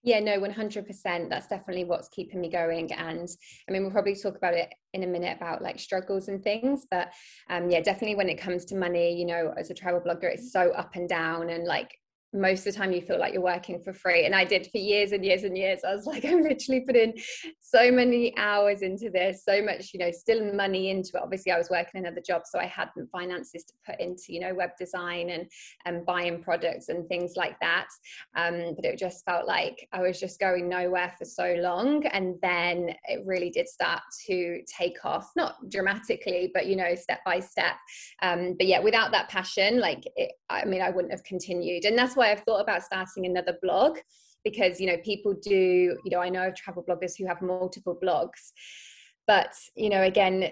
Yeah, 0.06 0.20
no, 0.20 0.38
100%. 0.38 1.28
That's 1.28 1.48
definitely 1.48 1.82
what's 1.82 2.08
keeping 2.08 2.40
me 2.40 2.48
going. 2.48 2.92
And 2.92 3.28
I 3.68 3.72
mean, 3.72 3.82
we'll 3.82 3.90
probably 3.90 4.14
talk 4.14 4.36
about 4.36 4.54
it 4.54 4.72
in 4.92 5.02
a 5.02 5.06
minute 5.06 5.36
about 5.36 5.62
like 5.62 5.80
struggles 5.80 6.28
and 6.28 6.44
things. 6.44 6.86
But 6.88 7.12
um, 7.50 7.68
yeah, 7.70 7.80
definitely 7.80 8.14
when 8.14 8.28
it 8.28 8.38
comes 8.38 8.64
to 8.66 8.76
money, 8.76 9.18
you 9.18 9.26
know, 9.26 9.52
as 9.58 9.68
a 9.70 9.74
travel 9.74 10.00
blogger, 10.00 10.32
it's 10.32 10.52
so 10.52 10.70
up 10.70 10.94
and 10.94 11.08
down. 11.08 11.50
And 11.50 11.64
like 11.64 11.98
most 12.36 12.66
of 12.66 12.72
the 12.72 12.78
time 12.78 12.92
you 12.92 13.00
feel 13.00 13.18
like 13.18 13.32
you're 13.32 13.42
working 13.42 13.80
for 13.82 13.92
free. 13.92 14.26
And 14.26 14.34
i 14.34 14.44
did 14.44 14.68
for 14.70 14.78
years 14.78 15.12
and 15.12 15.24
years 15.24 15.44
and 15.44 15.56
years. 15.56 15.80
I 15.86 15.94
was 15.94 16.06
like 16.06 16.24
i'm 16.26 16.42
literally 16.42 16.80
putting 16.80 17.14
so 17.60 17.90
many 17.90 18.36
hours 18.36 18.82
into 18.82 19.10
this 19.10 19.44
so 19.44 19.62
much 19.62 19.90
you 19.92 20.00
know 20.00 20.10
still 20.10 20.52
money 20.52 20.90
into 20.90 21.10
it. 21.14 21.22
Obviously 21.22 21.52
i 21.52 21.58
was 21.58 21.70
working 21.70 22.00
another 22.04 22.20
job 22.26 22.42
so 22.44 22.58
i 22.58 22.66
hadn't 22.66 23.10
finances 23.10 23.64
to 23.64 23.74
put 23.86 24.00
into 24.00 24.24
you 24.28 24.40
know 24.40 24.54
web 24.54 24.70
design 24.78 25.30
and 25.30 25.46
and 25.84 26.04
buying 26.04 26.42
products 26.42 26.88
and 26.88 27.08
things 27.08 27.32
like 27.36 27.58
that. 27.60 27.86
Um, 28.36 28.74
but 28.76 28.84
it 28.84 28.98
just 28.98 29.24
felt 29.24 29.46
like 29.46 29.88
i 29.92 30.00
was 30.00 30.20
just 30.20 30.38
going 30.38 30.68
nowhere 30.68 31.12
for 31.18 31.24
so 31.24 31.56
long. 31.58 32.04
And 32.06 32.34
then 32.42 32.90
it 33.04 33.24
really 33.24 33.50
did 33.50 33.68
start 33.68 34.02
to 34.26 34.60
take 34.66 35.04
off 35.04 35.30
not 35.36 35.54
dramatically 35.70 36.50
but 36.52 36.66
you 36.66 36.76
know 36.76 36.94
step 36.94 37.20
by 37.24 37.40
step. 37.40 37.76
Um, 38.22 38.54
but 38.58 38.66
yeah 38.66 38.80
without 38.80 39.10
that 39.12 39.28
passion 39.28 39.80
like 39.80 40.04
it, 40.16 40.32
i 40.50 40.64
mean 40.64 40.82
i 40.82 40.90
wouldn't 40.90 41.12
have 41.12 41.24
continued. 41.24 41.84
And 41.84 41.96
that's 41.96 42.16
why 42.16 42.25
I've 42.26 42.40
thought 42.40 42.60
about 42.60 42.82
starting 42.82 43.26
another 43.26 43.56
blog 43.62 43.98
because 44.44 44.80
you 44.80 44.86
know 44.86 44.96
people 45.04 45.34
do 45.34 45.96
you 46.04 46.10
know 46.10 46.20
I 46.20 46.28
know 46.28 46.48
of 46.48 46.54
travel 46.54 46.84
bloggers 46.88 47.14
who 47.18 47.26
have 47.26 47.42
multiple 47.42 47.98
blogs 48.00 48.52
but 49.26 49.54
you 49.74 49.90
know 49.90 50.02
again 50.02 50.50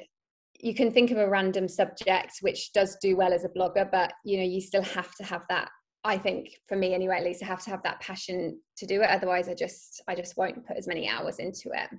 you 0.61 0.75
can 0.75 0.93
think 0.93 1.11
of 1.11 1.19
a 1.19 1.29
random 1.29 1.69
subject 1.69 2.39
which 2.41 2.73
does 2.73 2.97
do 3.01 3.17
well 3.17 3.33
as 3.33 3.45
a 3.45 3.49
blogger 3.49 3.89
but 3.91 4.13
you 4.25 4.39
know 4.39 4.45
you 4.45 4.61
still 4.61 4.83
have 4.83 5.15
to 5.17 5.25
have 5.25 5.43
that 5.49 5.69
I 6.03 6.19
think 6.19 6.61
for 6.69 6.77
me 6.77 6.93
anyway 6.93 7.17
at 7.19 7.25
least 7.25 7.43
I 7.43 7.47
have 7.47 7.63
to 7.65 7.71
have 7.71 7.83
that 7.85 8.01
passion 8.01 8.61
to 8.79 8.87
do 8.87 9.03
it 9.03 9.11
otherwise 9.11 9.49
I 9.49 9.55
just 9.55 10.03
I 10.09 10.15
just 10.15 10.37
won't 10.37 10.67
put 10.67 10.77
as 10.77 10.89
many 10.89 11.09
hours 11.09 11.39
into 11.39 11.71
it 11.73 11.91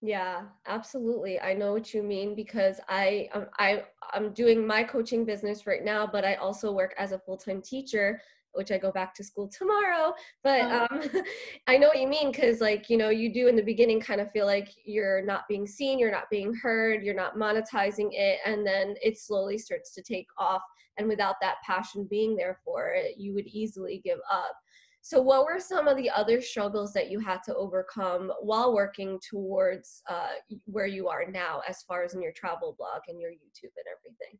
yeah, 0.00 0.42
absolutely. 0.66 1.40
I 1.40 1.54
know 1.54 1.72
what 1.72 1.92
you 1.92 2.04
mean 2.04 2.36
because 2.36 2.78
I 2.88 3.28
um, 3.34 3.46
I 3.58 3.82
I'm 4.12 4.32
doing 4.32 4.64
my 4.64 4.84
coaching 4.84 5.24
business 5.24 5.66
right 5.66 5.84
now, 5.84 6.06
but 6.06 6.24
I 6.24 6.36
also 6.36 6.70
work 6.70 6.94
as 6.98 7.10
a 7.10 7.18
full-time 7.18 7.62
teacher 7.62 8.20
which 8.58 8.72
I 8.72 8.76
go 8.76 8.90
back 8.90 9.14
to 9.14 9.24
school 9.24 9.48
tomorrow. 9.48 10.12
But 10.42 10.62
oh. 10.62 10.86
um, 10.90 11.22
I 11.68 11.78
know 11.78 11.86
what 11.86 12.00
you 12.00 12.08
mean 12.08 12.32
because, 12.32 12.60
like, 12.60 12.90
you 12.90 12.98
know, 12.98 13.08
you 13.08 13.32
do 13.32 13.46
in 13.46 13.54
the 13.54 13.62
beginning 13.62 14.00
kind 14.00 14.20
of 14.20 14.30
feel 14.32 14.46
like 14.46 14.68
you're 14.84 15.24
not 15.24 15.44
being 15.48 15.66
seen, 15.66 15.98
you're 15.98 16.10
not 16.10 16.28
being 16.28 16.52
heard, 16.52 17.04
you're 17.04 17.14
not 17.14 17.36
monetizing 17.36 18.08
it, 18.10 18.40
and 18.44 18.66
then 18.66 18.96
it 19.00 19.16
slowly 19.16 19.56
starts 19.56 19.94
to 19.94 20.02
take 20.02 20.26
off. 20.38 20.60
And 20.98 21.08
without 21.08 21.36
that 21.40 21.58
passion 21.64 22.08
being 22.10 22.34
there 22.34 22.58
for 22.64 22.88
it, 22.88 23.14
you 23.16 23.32
would 23.32 23.46
easily 23.46 24.02
give 24.04 24.18
up. 24.30 24.56
So, 25.02 25.22
what 25.22 25.44
were 25.44 25.60
some 25.60 25.86
of 25.86 25.96
the 25.96 26.10
other 26.10 26.40
struggles 26.40 26.92
that 26.94 27.08
you 27.08 27.20
had 27.20 27.44
to 27.44 27.54
overcome 27.54 28.32
while 28.40 28.74
working 28.74 29.20
towards 29.30 30.02
uh, 30.10 30.32
where 30.64 30.88
you 30.88 31.06
are 31.06 31.24
now, 31.30 31.62
as 31.68 31.82
far 31.82 32.02
as 32.02 32.14
in 32.14 32.20
your 32.20 32.32
travel 32.32 32.74
blog 32.76 33.02
and 33.06 33.20
your 33.20 33.30
YouTube 33.30 33.72
and 33.76 33.86
everything? 33.96 34.38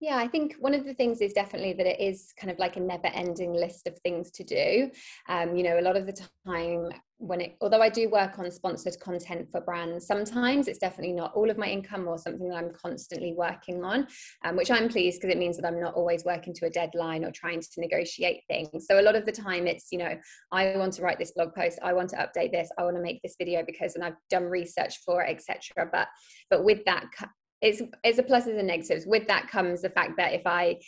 Yeah, 0.00 0.16
I 0.16 0.28
think 0.28 0.56
one 0.58 0.74
of 0.74 0.84
the 0.84 0.92
things 0.92 1.20
is 1.20 1.32
definitely 1.32 1.72
that 1.74 1.86
it 1.86 2.00
is 2.00 2.34
kind 2.38 2.50
of 2.50 2.58
like 2.58 2.76
a 2.76 2.80
never 2.80 3.06
ending 3.06 3.54
list 3.54 3.86
of 3.86 3.98
things 4.00 4.30
to 4.32 4.44
do. 4.44 4.90
Um, 5.28 5.56
you 5.56 5.62
know, 5.62 5.78
a 5.78 5.80
lot 5.80 5.96
of 5.96 6.06
the 6.06 6.20
time 6.46 6.90
when 7.18 7.40
it, 7.40 7.56
although 7.60 7.80
I 7.80 7.88
do 7.88 8.10
work 8.10 8.38
on 8.38 8.50
sponsored 8.50 8.98
content 9.00 9.48
for 9.50 9.60
brands, 9.60 10.06
sometimes 10.06 10.68
it's 10.68 10.80
definitely 10.80 11.14
not 11.14 11.32
all 11.34 11.48
of 11.48 11.56
my 11.56 11.68
income 11.68 12.06
or 12.08 12.18
something 12.18 12.48
that 12.48 12.56
I'm 12.56 12.72
constantly 12.72 13.34
working 13.34 13.84
on, 13.84 14.06
um, 14.44 14.56
which 14.56 14.70
I'm 14.70 14.88
pleased 14.88 15.20
because 15.20 15.34
it 15.34 15.38
means 15.38 15.56
that 15.56 15.66
I'm 15.66 15.80
not 15.80 15.94
always 15.94 16.24
working 16.24 16.52
to 16.54 16.66
a 16.66 16.70
deadline 16.70 17.24
or 17.24 17.30
trying 17.30 17.60
to 17.60 17.80
negotiate 17.80 18.42
things. 18.48 18.86
So 18.86 19.00
a 19.00 19.02
lot 19.02 19.16
of 19.16 19.24
the 19.24 19.32
time 19.32 19.66
it's, 19.66 19.86
you 19.90 19.98
know, 19.98 20.18
I 20.52 20.76
want 20.76 20.92
to 20.94 21.02
write 21.02 21.18
this 21.18 21.32
blog 21.32 21.54
post, 21.54 21.78
I 21.82 21.92
want 21.92 22.10
to 22.10 22.16
update 22.16 22.52
this, 22.52 22.68
I 22.78 22.84
want 22.84 22.96
to 22.96 23.02
make 23.02 23.22
this 23.22 23.36
video 23.38 23.62
because, 23.64 23.94
and 23.94 24.04
I've 24.04 24.16
done 24.28 24.44
research 24.44 24.98
for 25.06 25.22
it, 25.22 25.30
etc. 25.30 25.88
But, 25.90 26.08
but 26.50 26.64
with 26.64 26.84
that 26.84 27.06
it's 27.64 27.82
it's 28.04 28.18
a 28.18 28.22
pluses 28.22 28.58
and 28.58 28.68
negatives. 28.68 29.06
With 29.06 29.26
that 29.26 29.48
comes 29.48 29.82
the 29.82 29.90
fact 29.90 30.12
that 30.18 30.34
if 30.34 30.46
I 30.46 30.78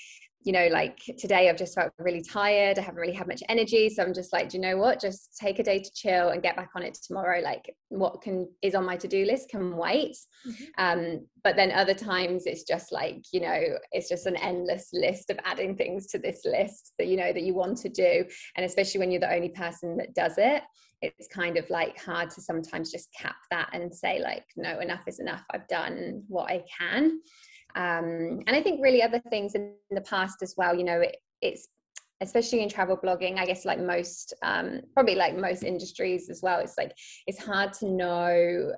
you 0.47 0.52
know, 0.52 0.68
like 0.71 0.99
today 1.18 1.50
I've 1.50 1.56
just 1.56 1.75
felt 1.75 1.92
really 1.99 2.23
tired. 2.23 2.78
I 2.78 2.83
haven't 2.83 3.00
really 3.00 3.12
had 3.12 3.26
much 3.26 3.42
energy. 3.49 3.90
So 3.90 4.04
I'm 4.04 4.14
just 4.14 4.33
like, 4.33 4.49
do 4.49 4.56
you 4.56 4.62
know 4.62 4.76
what? 4.76 5.00
Just 5.00 5.37
take 5.37 5.59
a 5.59 5.62
day 5.64 5.80
to 5.80 5.90
chill 5.92 6.28
and 6.28 6.40
get 6.40 6.54
back 6.54 6.71
on 6.76 6.85
it 6.85 6.97
tomorrow. 7.04 7.40
Like 7.40 7.75
what 7.88 8.23
can 8.23 8.49
is 8.62 8.76
on 8.76 8.87
my 8.87 8.97
to-do 8.97 9.25
list 9.25 9.49
can 9.49 9.76
wait. 9.76 10.16
Mm-hmm. 10.47 10.64
Um, 10.78 11.26
but 11.42 11.56
then 11.56 11.73
other 11.73 11.95
times 11.95 12.45
it's 12.47 12.62
just 12.62 12.92
like, 12.92 13.25
you 13.33 13.40
know, 13.40 13.61
it's 13.90 14.09
just 14.09 14.26
an 14.26 14.37
endless 14.37 14.90
list 14.92 15.30
of 15.30 15.38
adding 15.45 15.75
things 15.75 16.06
to 16.09 16.18
this 16.18 16.42
list 16.45 16.92
that 16.99 17.09
you 17.09 17.16
know 17.16 17.33
that 17.33 17.42
you 17.42 17.54
want 17.54 17.78
to 17.78 17.88
do. 17.88 18.25
And 18.56 18.64
especially 18.64 19.00
when 19.00 19.11
you're 19.11 19.21
the 19.21 19.35
only 19.35 19.49
person 19.49 19.97
that 19.97 20.14
does 20.14 20.35
it, 20.38 20.62
it's 21.03 21.29
kind 21.29 21.57
of 21.57 21.69
like 21.71 22.00
hard 22.00 22.31
to 22.31 22.41
sometimes 22.41 22.91
just 22.91 23.12
cap 23.12 23.37
that 23.50 23.71
and 23.73 23.95
say, 23.95 24.21
like, 24.21 24.45
no, 24.57 24.81
enough 24.81 25.07
is 25.07 25.21
enough. 25.21 25.45
I've 25.53 25.69
done 25.69 26.23
what 26.29 26.50
I 26.50 26.65
can. 26.79 27.21
Um, 27.75 28.43
and 28.47 28.50
I 28.50 28.62
think 28.62 28.83
really 28.83 29.03
other 29.03 29.21
things 29.31 29.55
in 29.55 29.75
the 29.91 30.00
past 30.00 30.43
as 30.43 30.55
well, 30.57 30.75
you 30.75 30.85
know, 30.85 31.00
it, 31.00 31.17
it's 31.43 31.69
especially 32.23 32.62
in 32.62 32.69
travel 32.71 32.97
blogging, 32.97 33.38
I 33.38 33.45
guess 33.45 33.67
like 33.67 33.79
most, 33.79 34.33
um, 34.43 34.81
probably 34.95 35.17
like 35.17 35.37
most 35.37 35.62
industries 35.62 36.31
as 36.31 36.41
well, 36.43 36.61
it's 36.61 36.79
like, 36.79 36.93
it's 37.26 37.45
hard 37.45 37.75
to 37.75 37.91
know 37.91 38.73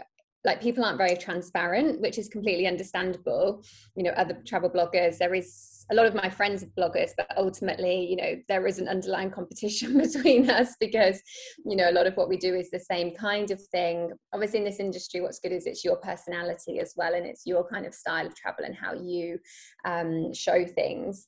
like 0.45 0.61
people 0.61 0.85
aren't 0.85 0.99
very 0.99 1.17
transparent 1.17 2.01
which 2.01 2.17
is 2.17 2.29
completely 2.29 2.67
understandable 2.67 3.63
you 3.97 4.05
know 4.05 4.11
other 4.11 4.41
travel 4.47 4.71
bloggers 4.71 5.19
there 5.19 5.35
is 5.35 5.78
a 5.91 5.95
lot 5.95 6.07
of 6.07 6.15
my 6.15 6.29
friends 6.29 6.63
are 6.63 6.67
bloggers 6.79 7.11
but 7.17 7.27
ultimately 7.37 8.07
you 8.07 8.17
know 8.17 8.37
there 8.49 8.67
is 8.67 8.79
an 8.79 8.89
underlying 8.89 9.31
competition 9.31 9.97
between 9.99 10.49
us 10.51 10.77
because 10.81 11.21
you 11.65 11.77
know 11.77 11.91
a 11.91 11.93
lot 11.93 12.07
of 12.07 12.15
what 12.15 12.29
we 12.29 12.37
do 12.37 12.55
is 12.55 12.71
the 12.71 12.81
same 12.81 13.15
kind 13.15 13.51
of 13.51 13.61
thing. 13.69 14.13
Obviously 14.33 14.59
in 14.59 14.65
this 14.65 14.81
industry 14.81 15.21
what's 15.21 15.39
good 15.39 15.53
is 15.53 15.67
it's 15.67 15.85
your 15.85 15.97
personality 15.97 16.79
as 16.81 16.95
well 16.97 17.15
and 17.15 17.27
it's 17.27 17.47
your 17.47 17.67
kind 17.69 17.87
of 17.87 17.95
style 17.95 18.27
of 18.27 18.35
travel 18.35 18.65
and 18.65 18.75
how 18.75 18.95
you 18.95 19.39
um, 19.85 20.33
show 20.33 20.65
things. 20.65 21.27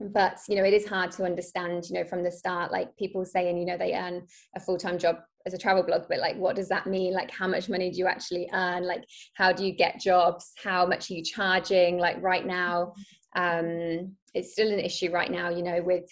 But 0.00 0.38
you 0.48 0.56
know 0.56 0.64
it 0.64 0.74
is 0.74 0.86
hard 0.86 1.10
to 1.12 1.24
understand 1.24 1.88
you 1.88 1.94
know 1.94 2.04
from 2.04 2.22
the 2.22 2.30
start 2.30 2.70
like 2.72 2.96
people 2.96 3.24
saying 3.24 3.56
you 3.56 3.66
know 3.66 3.78
they 3.78 3.94
earn 3.94 4.26
a 4.54 4.60
full-time 4.60 4.98
job 4.98 5.16
as 5.46 5.54
a 5.54 5.58
travel 5.58 5.82
blog 5.82 6.02
but 6.08 6.18
like 6.18 6.36
what 6.36 6.56
does 6.56 6.68
that 6.68 6.86
mean? 6.86 7.14
Like 7.14 7.30
how 7.30 7.46
much 7.46 7.68
money 7.68 7.90
do 7.90 7.98
you 7.98 8.06
actually 8.06 8.48
earn? 8.52 8.84
Like 8.84 9.04
how 9.34 9.52
do 9.52 9.64
you 9.64 9.72
get 9.72 10.00
jobs? 10.00 10.52
How 10.62 10.84
much 10.86 11.10
are 11.10 11.14
you 11.14 11.22
charging? 11.22 11.98
Like 11.98 12.20
right 12.20 12.44
now 12.44 12.92
um 13.36 14.12
it's 14.34 14.52
still 14.52 14.70
an 14.70 14.80
issue 14.80 15.10
right 15.10 15.30
now 15.30 15.48
you 15.48 15.62
know 15.62 15.82
with 15.82 16.04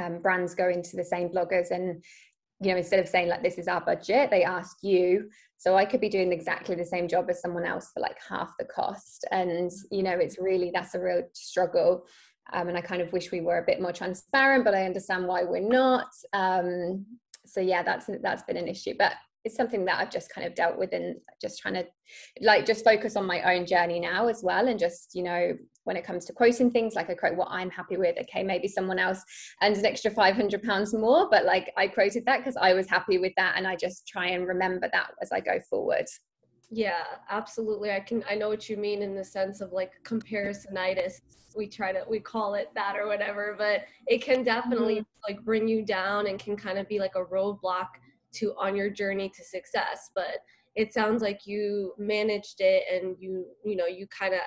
um, 0.00 0.20
brands 0.20 0.54
going 0.54 0.82
to 0.82 0.96
the 0.96 1.04
same 1.04 1.28
bloggers 1.28 1.70
and 1.70 2.02
you 2.60 2.70
know 2.70 2.76
instead 2.76 3.00
of 3.00 3.08
saying 3.08 3.28
like 3.28 3.42
this 3.42 3.58
is 3.58 3.68
our 3.68 3.80
budget 3.80 4.30
they 4.30 4.44
ask 4.44 4.78
you. 4.82 5.28
So 5.56 5.76
i 5.76 5.84
could 5.84 6.00
be 6.00 6.08
doing 6.10 6.32
exactly 6.32 6.74
the 6.74 6.84
same 6.84 7.08
job 7.08 7.30
as 7.30 7.40
someone 7.40 7.64
else 7.64 7.90
for 7.92 8.00
like 8.00 8.16
half 8.28 8.52
the 8.58 8.66
cost. 8.66 9.24
And 9.30 9.70
you 9.90 10.02
know 10.02 10.12
it's 10.12 10.38
really 10.38 10.70
that's 10.74 10.94
a 10.94 11.00
real 11.00 11.22
struggle. 11.32 12.04
Um, 12.52 12.68
and 12.68 12.76
I 12.76 12.82
kind 12.82 13.00
of 13.00 13.12
wish 13.12 13.32
we 13.32 13.40
were 13.40 13.58
a 13.58 13.64
bit 13.64 13.80
more 13.80 13.92
transparent, 13.92 14.64
but 14.64 14.74
I 14.74 14.84
understand 14.84 15.26
why 15.26 15.44
we're 15.44 15.66
not. 15.66 16.08
Um, 16.34 17.06
so 17.46 17.60
yeah, 17.60 17.82
that's 17.82 18.10
that's 18.22 18.42
been 18.42 18.58
an 18.58 18.68
issue, 18.68 18.94
but 18.98 19.14
it's 19.44 19.56
something 19.56 19.84
that 19.86 19.98
I've 19.98 20.10
just 20.10 20.32
kind 20.32 20.46
of 20.46 20.54
dealt 20.54 20.78
with 20.78 20.92
and 20.92 21.16
just 21.40 21.58
trying 21.58 21.74
to 21.74 21.86
like 22.40 22.66
just 22.66 22.84
focus 22.84 23.16
on 23.16 23.26
my 23.26 23.54
own 23.54 23.66
journey 23.66 24.00
now 24.00 24.28
as 24.28 24.42
well, 24.42 24.68
and 24.68 24.78
just 24.78 25.14
you 25.14 25.22
know 25.22 25.52
when 25.84 25.96
it 25.96 26.04
comes 26.04 26.24
to 26.26 26.32
quoting 26.32 26.70
things, 26.70 26.94
like 26.94 27.10
I 27.10 27.14
quote 27.14 27.36
what 27.36 27.48
I'm 27.50 27.70
happy 27.70 27.96
with. 27.96 28.16
Okay, 28.22 28.42
maybe 28.42 28.68
someone 28.68 28.98
else 28.98 29.22
earns 29.62 29.78
an 29.78 29.86
extra 29.86 30.10
five 30.10 30.34
hundred 30.34 30.62
pounds 30.62 30.92
more, 30.92 31.28
but 31.30 31.44
like 31.44 31.72
I 31.76 31.86
quoted 31.88 32.24
that 32.26 32.38
because 32.38 32.56
I 32.56 32.72
was 32.74 32.88
happy 32.88 33.18
with 33.18 33.32
that, 33.36 33.54
and 33.56 33.66
I 33.66 33.76
just 33.76 34.06
try 34.06 34.28
and 34.28 34.46
remember 34.46 34.88
that 34.92 35.10
as 35.22 35.32
I 35.32 35.40
go 35.40 35.60
forward. 35.70 36.06
Yeah, 36.70 37.04
absolutely. 37.30 37.92
I 37.92 38.00
can 38.00 38.24
I 38.28 38.34
know 38.34 38.48
what 38.48 38.68
you 38.68 38.76
mean 38.76 39.02
in 39.02 39.14
the 39.14 39.24
sense 39.24 39.60
of 39.60 39.72
like 39.72 39.92
comparisonitis 40.04 41.20
we 41.56 41.68
try 41.68 41.92
to 41.92 42.02
we 42.08 42.18
call 42.18 42.54
it 42.54 42.68
that 42.74 42.96
or 42.96 43.06
whatever 43.06 43.54
but 43.56 43.82
it 44.06 44.22
can 44.22 44.42
definitely 44.42 44.96
mm-hmm. 44.96 45.32
like 45.32 45.44
bring 45.44 45.68
you 45.68 45.84
down 45.84 46.26
and 46.26 46.38
can 46.38 46.56
kind 46.56 46.78
of 46.78 46.88
be 46.88 46.98
like 46.98 47.14
a 47.16 47.24
roadblock 47.24 47.88
to 48.32 48.54
on 48.58 48.76
your 48.76 48.90
journey 48.90 49.28
to 49.28 49.44
success 49.44 50.10
but 50.14 50.38
it 50.74 50.92
sounds 50.92 51.22
like 51.22 51.46
you 51.46 51.92
managed 51.98 52.60
it 52.60 52.82
and 52.92 53.16
you 53.18 53.46
you 53.64 53.76
know 53.76 53.86
you 53.86 54.06
kind 54.08 54.34
of 54.34 54.40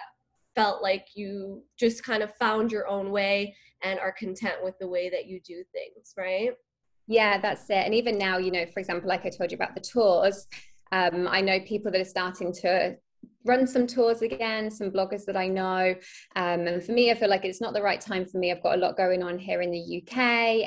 felt 0.58 0.82
like 0.82 1.06
you 1.14 1.64
just 1.78 2.04
kind 2.04 2.24
of 2.24 2.34
found 2.36 2.72
your 2.72 2.88
own 2.88 3.12
way 3.12 3.56
and 3.84 4.00
are 4.00 4.12
content 4.12 4.56
with 4.64 4.74
the 4.80 4.88
way 4.88 5.08
that 5.08 5.28
you 5.28 5.40
do 5.42 5.64
things 5.72 6.14
right 6.18 6.50
yeah 7.06 7.40
that's 7.40 7.70
it 7.70 7.86
and 7.86 7.94
even 7.94 8.18
now 8.18 8.40
you 8.40 8.52
know 8.52 8.66
for 8.74 8.80
example 8.80 9.08
like 9.08 9.24
i 9.24 9.30
told 9.30 9.52
you 9.52 9.56
about 9.56 9.76
the 9.76 9.82
tours 9.82 10.48
um, 10.92 11.28
i 11.30 11.40
know 11.42 11.60
people 11.60 11.92
that 11.92 12.02
are 12.02 12.06
starting 12.06 12.52
to 12.52 12.98
run 13.46 13.66
some 13.66 13.88
tours 13.88 14.22
again, 14.22 14.70
some 14.70 14.92
bloggers 14.92 15.24
that 15.26 15.38
I 15.38 15.48
know. 15.48 15.96
Um, 16.36 16.68
and 16.68 16.84
for 16.84 16.92
me, 16.92 17.12
I 17.12 17.14
feel 17.16 17.30
like 17.30 17.46
it's 17.46 17.62
not 17.62 17.74
the 17.74 17.82
right 17.82 18.02
time 18.02 18.26
for 18.26 18.38
me. 18.38 18.52
I've 18.52 18.62
got 18.62 18.76
a 18.76 18.82
lot 18.82 18.98
going 18.98 19.24
on 19.24 19.40
here 19.40 19.62
in 19.62 19.72
the 19.72 20.02
UK, 20.02 20.18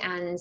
and 0.02 0.38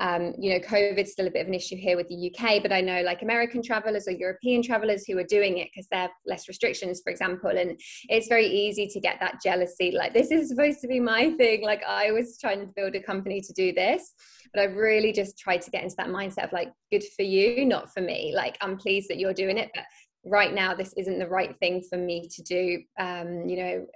um, 0.00 0.34
you 0.38 0.52
know, 0.52 0.60
COVID's 0.60 1.12
still 1.12 1.26
a 1.26 1.30
bit 1.30 1.42
of 1.42 1.48
an 1.48 1.54
issue 1.54 1.76
here 1.76 1.96
with 1.96 2.08
the 2.08 2.32
UK. 2.32 2.62
But 2.62 2.72
I 2.72 2.80
know 2.80 3.02
like 3.02 3.22
American 3.22 3.62
travelers 3.62 4.06
or 4.06 4.12
European 4.12 4.62
travelers 4.62 5.04
who 5.06 5.18
are 5.18 5.24
doing 5.24 5.58
it 5.58 5.68
because 5.72 5.88
they 5.90 5.96
have 5.96 6.10
less 6.26 6.48
restrictions, 6.48 7.00
for 7.02 7.10
example. 7.10 7.50
And 7.50 7.78
it's 8.08 8.28
very 8.28 8.46
easy 8.46 8.86
to 8.88 9.00
get 9.00 9.18
that 9.20 9.40
jealousy. 9.42 9.92
Like 9.92 10.14
this 10.14 10.30
is 10.30 10.48
supposed 10.48 10.80
to 10.80 10.88
be 10.88 11.00
my 11.00 11.32
thing. 11.32 11.62
Like 11.62 11.82
I 11.84 12.12
was 12.12 12.38
trying 12.38 12.60
to 12.60 12.72
build 12.76 12.94
a 12.94 13.02
company 13.02 13.40
to 13.40 13.52
do 13.52 13.72
this, 13.72 14.14
but 14.54 14.62
I've 14.62 14.76
really 14.76 15.12
just 15.12 15.38
tried 15.38 15.62
to 15.62 15.70
get 15.70 15.82
into 15.82 15.96
that 15.96 16.08
mindset 16.08 16.44
of 16.44 16.52
like, 16.52 16.72
good 16.90 17.04
for 17.16 17.22
you, 17.22 17.64
not 17.64 17.92
for 17.92 18.00
me. 18.00 18.32
Like 18.34 18.56
I'm 18.60 18.76
pleased 18.76 19.08
that 19.10 19.18
you're 19.18 19.34
doing 19.34 19.58
it, 19.58 19.70
but 19.74 19.84
right 20.24 20.52
now 20.52 20.74
this 20.74 20.92
isn't 20.96 21.18
the 21.18 21.28
right 21.28 21.56
thing 21.58 21.82
for 21.88 21.96
me 21.96 22.28
to 22.28 22.42
do 22.42 22.82
um 22.98 23.48
you 23.48 23.56
know 23.56 23.86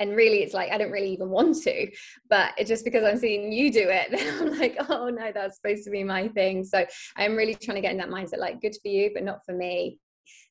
and 0.00 0.14
really 0.14 0.42
it's 0.42 0.54
like 0.54 0.70
i 0.70 0.78
don't 0.78 0.90
really 0.90 1.12
even 1.12 1.28
want 1.30 1.56
to 1.56 1.90
but 2.28 2.52
it's 2.56 2.68
just 2.68 2.84
because 2.84 3.04
i'm 3.04 3.18
seeing 3.18 3.52
you 3.52 3.72
do 3.72 3.88
it 3.88 4.10
then 4.10 4.42
i'm 4.42 4.58
like 4.58 4.76
oh 4.88 5.08
no 5.08 5.30
that's 5.32 5.56
supposed 5.56 5.84
to 5.84 5.90
be 5.90 6.04
my 6.04 6.28
thing. 6.28 6.64
So 6.64 6.84
i'm 7.16 7.36
really 7.36 7.54
trying 7.54 7.76
to 7.76 7.80
get 7.80 7.92
in 7.92 7.98
that 7.98 8.08
mindset 8.08 8.38
like 8.38 8.60
good 8.60 8.76
for 8.82 8.88
you 8.88 9.10
but 9.12 9.24
not 9.24 9.44
for 9.44 9.54
me. 9.54 9.98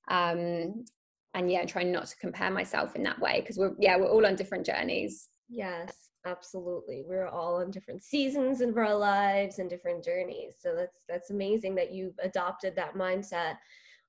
Um 0.10 0.86
and 1.34 1.52
yeah 1.52 1.66
trying 1.66 1.92
not 1.92 2.08
to 2.08 2.18
compare 2.18 2.52
myself 2.52 2.96
in 2.96 3.04
that 3.04 3.20
way 3.20 3.42
because 3.42 3.58
we're 3.58 3.76
yeah 3.80 3.98
we're 3.98 4.10
all 4.10 4.26
on 4.26 4.36
different 4.36 4.66
journeys. 4.66 5.30
Yes 5.50 5.94
absolutely. 6.28 7.04
We're 7.08 7.28
all 7.28 7.58
on 7.58 7.70
different 7.70 8.02
seasons 8.02 8.60
of 8.60 8.76
our 8.78 8.96
lives 8.96 9.60
and 9.60 9.70
different 9.70 10.04
journeys 10.04 10.56
so 10.60 10.74
that's 10.76 11.02
that's 11.08 11.30
amazing 11.30 11.76
that 11.76 11.94
you've 11.94 12.18
adopted 12.24 12.76
that 12.76 12.96
mindset. 12.96 13.58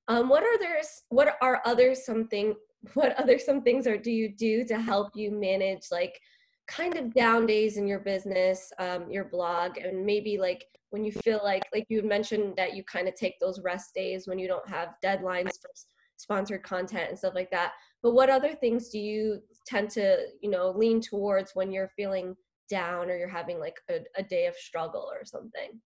Um, 0.08 0.28
what 0.28 0.44
are 0.44 0.58
there's 0.58 1.02
what 1.08 1.36
are 1.42 1.60
other 1.64 1.94
something 1.94 2.54
what 2.94 3.18
other 3.18 3.38
some 3.38 3.62
things 3.62 3.86
are 3.86 3.96
do 3.96 4.10
you 4.10 4.28
do 4.28 4.64
to 4.64 4.80
help 4.80 5.10
you 5.14 5.30
manage 5.30 5.82
like 5.90 6.18
kind 6.66 6.96
of 6.96 7.14
down 7.14 7.46
days 7.46 7.76
in 7.76 7.86
your 7.86 8.00
business, 8.00 8.72
um, 8.78 9.10
your 9.10 9.24
blog, 9.24 9.78
and 9.78 10.04
maybe 10.04 10.38
like 10.38 10.64
when 10.90 11.04
you 11.04 11.12
feel 11.12 11.40
like 11.42 11.62
like 11.74 11.86
you 11.88 12.02
mentioned 12.02 12.54
that 12.56 12.74
you 12.74 12.82
kind 12.84 13.08
of 13.08 13.14
take 13.14 13.38
those 13.40 13.60
rest 13.60 13.94
days 13.94 14.26
when 14.26 14.38
you 14.38 14.48
don't 14.48 14.68
have 14.68 14.94
deadlines 15.04 15.60
for 15.60 15.70
sponsored 16.16 16.62
content 16.62 17.10
and 17.10 17.18
stuff 17.18 17.34
like 17.34 17.50
that. 17.50 17.72
But 18.02 18.14
what 18.14 18.30
other 18.30 18.54
things 18.54 18.88
do 18.88 18.98
you 18.98 19.40
tend 19.66 19.90
to 19.90 20.26
you 20.40 20.50
know 20.50 20.70
lean 20.70 21.00
towards 21.00 21.52
when 21.54 21.72
you're 21.72 21.90
feeling 21.96 22.36
down 22.68 23.10
or 23.10 23.16
you're 23.16 23.28
having 23.28 23.60
like 23.60 23.76
a, 23.90 24.00
a 24.16 24.22
day 24.22 24.46
of 24.46 24.56
struggle 24.56 25.08
or 25.12 25.24
something? 25.24 25.80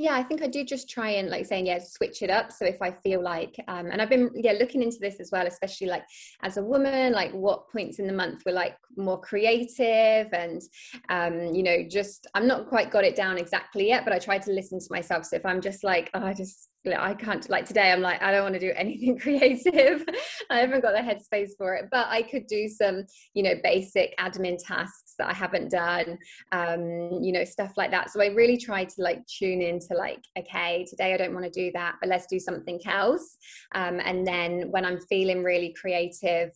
Yeah 0.00 0.14
i 0.14 0.22
think 0.22 0.42
i 0.42 0.46
do 0.46 0.64
just 0.64 0.88
try 0.88 1.10
and 1.10 1.28
like 1.28 1.44
saying 1.44 1.66
yeah 1.66 1.78
switch 1.78 2.22
it 2.22 2.30
up. 2.30 2.50
So 2.50 2.64
if 2.64 2.80
i 2.80 2.90
feel 2.90 3.22
like 3.22 3.54
um 3.68 3.90
and 3.90 4.00
i've 4.00 4.08
been 4.08 4.30
yeah 4.34 4.52
looking 4.52 4.82
into 4.82 4.96
this 4.98 5.20
as 5.20 5.30
well 5.30 5.46
especially 5.46 5.88
like 5.88 6.04
as 6.42 6.56
a 6.56 6.62
woman 6.62 7.12
like 7.12 7.32
what 7.32 7.70
points 7.70 7.98
in 7.98 8.06
the 8.06 8.12
month 8.12 8.42
were 8.46 8.52
like 8.52 8.76
more 8.96 9.20
creative 9.20 10.32
and 10.32 10.62
um 11.10 11.54
you 11.54 11.62
know 11.62 11.84
just 11.88 12.26
i'm 12.34 12.46
not 12.46 12.66
quite 12.66 12.90
got 12.90 13.04
it 13.04 13.14
down 13.14 13.36
exactly 13.36 13.88
yet 13.88 14.04
but 14.04 14.14
i 14.14 14.18
try 14.18 14.38
to 14.38 14.52
listen 14.52 14.80
to 14.80 14.86
myself. 14.90 15.26
So 15.26 15.36
if 15.36 15.44
i'm 15.44 15.60
just 15.60 15.84
like 15.84 16.10
oh, 16.14 16.24
i 16.24 16.32
just 16.32 16.70
I 16.86 17.12
can't 17.12 17.48
like 17.50 17.66
today 17.66 17.92
I'm 17.92 18.00
like 18.00 18.22
I 18.22 18.32
don't 18.32 18.42
want 18.42 18.54
to 18.54 18.60
do 18.60 18.72
anything 18.76 19.18
creative. 19.18 20.04
I 20.48 20.58
haven't 20.58 20.80
got 20.80 20.92
the 20.92 21.00
headspace 21.00 21.50
for 21.58 21.74
it 21.74 21.86
but 21.90 22.06
I 22.08 22.22
could 22.22 22.46
do 22.46 22.68
some 22.68 23.04
you 23.34 23.42
know 23.42 23.54
basic 23.62 24.14
admin 24.18 24.56
tasks 24.64 25.14
that 25.18 25.28
I 25.28 25.34
haven't 25.34 25.70
done 25.70 26.18
um 26.52 27.20
you 27.22 27.32
know 27.32 27.44
stuff 27.44 27.72
like 27.76 27.90
that. 27.90 28.10
So 28.10 28.22
I 28.22 28.28
really 28.28 28.56
try 28.56 28.84
to 28.84 28.94
like 28.98 29.20
tune 29.26 29.60
into 29.60 29.94
like 29.94 30.22
okay 30.38 30.86
today 30.88 31.12
I 31.12 31.16
don't 31.16 31.34
want 31.34 31.44
to 31.44 31.50
do 31.50 31.70
that 31.74 31.96
but 32.00 32.08
let's 32.08 32.26
do 32.26 32.38
something 32.38 32.80
else. 32.86 33.36
Um 33.74 34.00
and 34.02 34.26
then 34.26 34.70
when 34.70 34.84
I'm 34.84 35.00
feeling 35.02 35.42
really 35.42 35.74
creative 35.78 36.52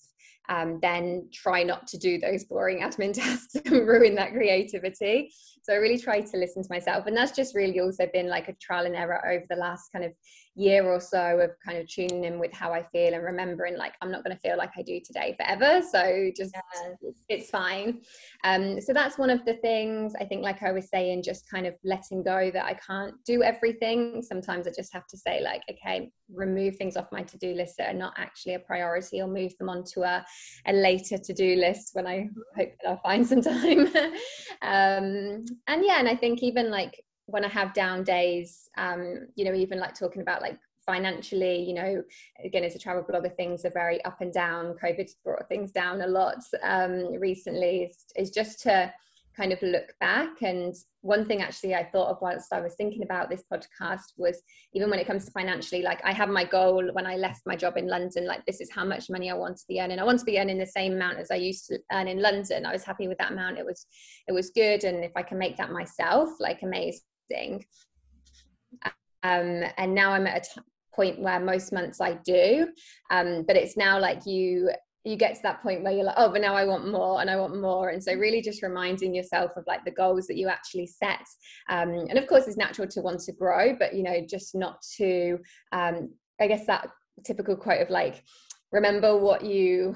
um, 0.48 0.78
then 0.82 1.28
try 1.32 1.62
not 1.62 1.86
to 1.88 1.98
do 1.98 2.18
those 2.18 2.44
boring 2.44 2.80
admin 2.82 3.14
tasks 3.14 3.54
and 3.64 3.86
ruin 3.86 4.14
that 4.16 4.32
creativity. 4.32 5.32
So 5.64 5.72
I 5.72 5.76
really 5.76 5.98
try 5.98 6.20
to 6.20 6.36
listen 6.36 6.62
to 6.62 6.68
myself. 6.70 7.06
And 7.06 7.16
that's 7.16 7.32
just 7.32 7.54
really 7.54 7.80
also 7.80 8.06
been 8.12 8.28
like 8.28 8.48
a 8.48 8.52
trial 8.60 8.84
and 8.84 8.94
error 8.94 9.26
over 9.26 9.44
the 9.48 9.56
last 9.56 9.90
kind 9.92 10.04
of 10.04 10.12
year 10.56 10.84
or 10.84 11.00
so 11.00 11.40
of 11.40 11.50
kind 11.66 11.78
of 11.78 11.88
tuning 11.88 12.24
in 12.24 12.38
with 12.38 12.52
how 12.52 12.72
I 12.72 12.84
feel 12.92 13.14
and 13.14 13.24
remembering 13.24 13.76
like 13.76 13.94
I'm 14.00 14.10
not 14.10 14.22
going 14.22 14.36
to 14.36 14.40
feel 14.40 14.56
like 14.56 14.70
I 14.76 14.82
do 14.82 15.00
today 15.00 15.34
forever. 15.36 15.82
So 15.90 16.30
just 16.36 16.54
it's 17.28 17.48
fine. 17.50 18.02
Um, 18.44 18.80
so 18.80 18.92
that's 18.92 19.18
one 19.18 19.30
of 19.30 19.44
the 19.46 19.54
things 19.54 20.12
I 20.20 20.24
think, 20.24 20.42
like 20.42 20.62
I 20.62 20.70
was 20.70 20.88
saying, 20.90 21.22
just 21.22 21.50
kind 21.50 21.66
of 21.66 21.74
letting 21.82 22.22
go 22.22 22.50
that 22.52 22.64
I 22.66 22.74
can't 22.74 23.14
do 23.24 23.42
everything. 23.42 24.22
Sometimes 24.22 24.68
I 24.68 24.72
just 24.76 24.92
have 24.92 25.06
to 25.08 25.16
say 25.16 25.42
like, 25.42 25.62
okay, 25.70 26.10
remove 26.32 26.76
things 26.76 26.96
off 26.96 27.06
my 27.10 27.22
to-do 27.22 27.54
list 27.54 27.76
that 27.78 27.94
are 27.94 27.98
not 27.98 28.14
actually 28.18 28.54
a 28.54 28.58
priority 28.58 29.22
or 29.22 29.28
move 29.28 29.56
them 29.58 29.68
onto 29.68 30.02
a, 30.02 30.24
a 30.66 30.72
later 30.72 31.18
to-do 31.18 31.56
list 31.56 31.90
when 31.94 32.06
I 32.06 32.28
hope 32.56 32.70
that 32.82 32.90
I'll 32.90 33.00
find 33.02 33.26
some 33.26 33.40
time. 33.40 33.88
um, 34.62 35.44
and 35.66 35.84
yeah, 35.84 35.98
and 35.98 36.08
I 36.08 36.16
think 36.16 36.42
even 36.42 36.70
like 36.70 37.04
when 37.26 37.44
I 37.44 37.48
have 37.48 37.74
down 37.74 38.04
days, 38.04 38.68
um, 38.76 39.28
you 39.34 39.44
know, 39.44 39.54
even 39.54 39.78
like 39.78 39.94
talking 39.94 40.22
about 40.22 40.42
like 40.42 40.58
financially, 40.84 41.62
you 41.62 41.74
know, 41.74 42.02
again, 42.44 42.64
as 42.64 42.74
a 42.74 42.78
travel 42.78 43.02
blogger, 43.02 43.34
things 43.34 43.64
are 43.64 43.70
very 43.70 44.04
up 44.04 44.20
and 44.20 44.32
down. 44.32 44.74
covid 44.74 45.10
brought 45.24 45.48
things 45.48 45.72
down 45.72 46.02
a 46.02 46.06
lot 46.06 46.44
um, 46.62 47.14
recently. 47.14 47.84
Is, 47.84 48.04
is 48.16 48.30
just 48.30 48.60
to 48.62 48.92
kind 49.36 49.52
of 49.52 49.60
look 49.62 49.94
back. 50.00 50.42
And 50.42 50.74
one 51.02 51.24
thing 51.26 51.42
actually 51.42 51.74
I 51.74 51.84
thought 51.84 52.08
of 52.08 52.18
whilst 52.20 52.52
I 52.52 52.60
was 52.60 52.74
thinking 52.74 53.02
about 53.02 53.28
this 53.28 53.44
podcast 53.52 54.12
was 54.16 54.42
even 54.72 54.90
when 54.90 54.98
it 54.98 55.06
comes 55.06 55.24
to 55.24 55.32
financially, 55.32 55.82
like 55.82 56.00
I 56.04 56.12
have 56.12 56.28
my 56.28 56.44
goal 56.44 56.90
when 56.92 57.06
I 57.06 57.16
left 57.16 57.42
my 57.46 57.56
job 57.56 57.76
in 57.76 57.88
London, 57.88 58.26
like 58.26 58.44
this 58.46 58.60
is 58.60 58.70
how 58.70 58.84
much 58.84 59.10
money 59.10 59.30
I 59.30 59.34
want 59.34 59.56
to 59.58 59.64
be 59.68 59.80
earning. 59.80 59.98
I 59.98 60.04
want 60.04 60.18
to 60.20 60.24
be 60.24 60.38
earning 60.38 60.58
the 60.58 60.66
same 60.66 60.94
amount 60.94 61.18
as 61.18 61.30
I 61.30 61.36
used 61.36 61.66
to 61.68 61.78
earn 61.92 62.08
in 62.08 62.20
London. 62.20 62.66
I 62.66 62.72
was 62.72 62.84
happy 62.84 63.08
with 63.08 63.18
that 63.18 63.32
amount. 63.32 63.58
It 63.58 63.66
was 63.66 63.86
it 64.28 64.32
was 64.32 64.50
good. 64.50 64.84
And 64.84 65.04
if 65.04 65.12
I 65.16 65.22
can 65.22 65.38
make 65.38 65.56
that 65.56 65.70
myself, 65.70 66.30
like 66.40 66.62
amazing 66.62 67.64
um, 69.24 69.64
and 69.78 69.94
now 69.94 70.12
I'm 70.12 70.26
at 70.26 70.46
a 70.46 70.54
t- 70.54 70.66
point 70.94 71.18
where 71.18 71.40
most 71.40 71.72
months 71.72 72.00
I 72.00 72.14
do. 72.24 72.68
Um, 73.10 73.44
but 73.46 73.56
it's 73.56 73.76
now 73.76 73.98
like 73.98 74.26
you 74.26 74.70
you 75.04 75.16
get 75.16 75.34
to 75.34 75.42
that 75.42 75.62
point 75.62 75.82
where 75.82 75.92
you're 75.92 76.04
like, 76.04 76.14
oh, 76.16 76.30
but 76.30 76.40
now 76.40 76.54
I 76.54 76.64
want 76.64 76.90
more 76.90 77.20
and 77.20 77.28
I 77.28 77.36
want 77.36 77.60
more. 77.60 77.90
And 77.90 78.02
so 78.02 78.14
really 78.14 78.40
just 78.40 78.62
reminding 78.62 79.14
yourself 79.14 79.52
of 79.56 79.64
like 79.66 79.84
the 79.84 79.90
goals 79.90 80.26
that 80.26 80.36
you 80.36 80.48
actually 80.48 80.86
set. 80.86 81.26
Um, 81.68 81.90
and 81.90 82.16
of 82.18 82.26
course 82.26 82.46
it's 82.46 82.56
natural 82.56 82.88
to 82.88 83.00
want 83.02 83.20
to 83.20 83.32
grow, 83.32 83.76
but 83.78 83.94
you 83.94 84.02
know, 84.02 84.24
just 84.26 84.54
not 84.54 84.80
to 84.96 85.38
um, 85.72 86.10
I 86.40 86.46
guess 86.46 86.66
that 86.66 86.88
typical 87.24 87.56
quote 87.56 87.82
of 87.82 87.90
like, 87.90 88.24
remember 88.72 89.16
what 89.16 89.44
you 89.44 89.94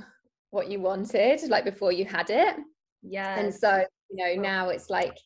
what 0.50 0.70
you 0.70 0.80
wanted, 0.80 1.42
like 1.48 1.64
before 1.64 1.92
you 1.92 2.04
had 2.04 2.30
it. 2.30 2.56
Yeah. 3.02 3.38
And 3.38 3.54
so, 3.54 3.84
you 4.10 4.16
know, 4.16 4.40
now 4.40 4.68
it's 4.68 4.90
like, 4.90 5.16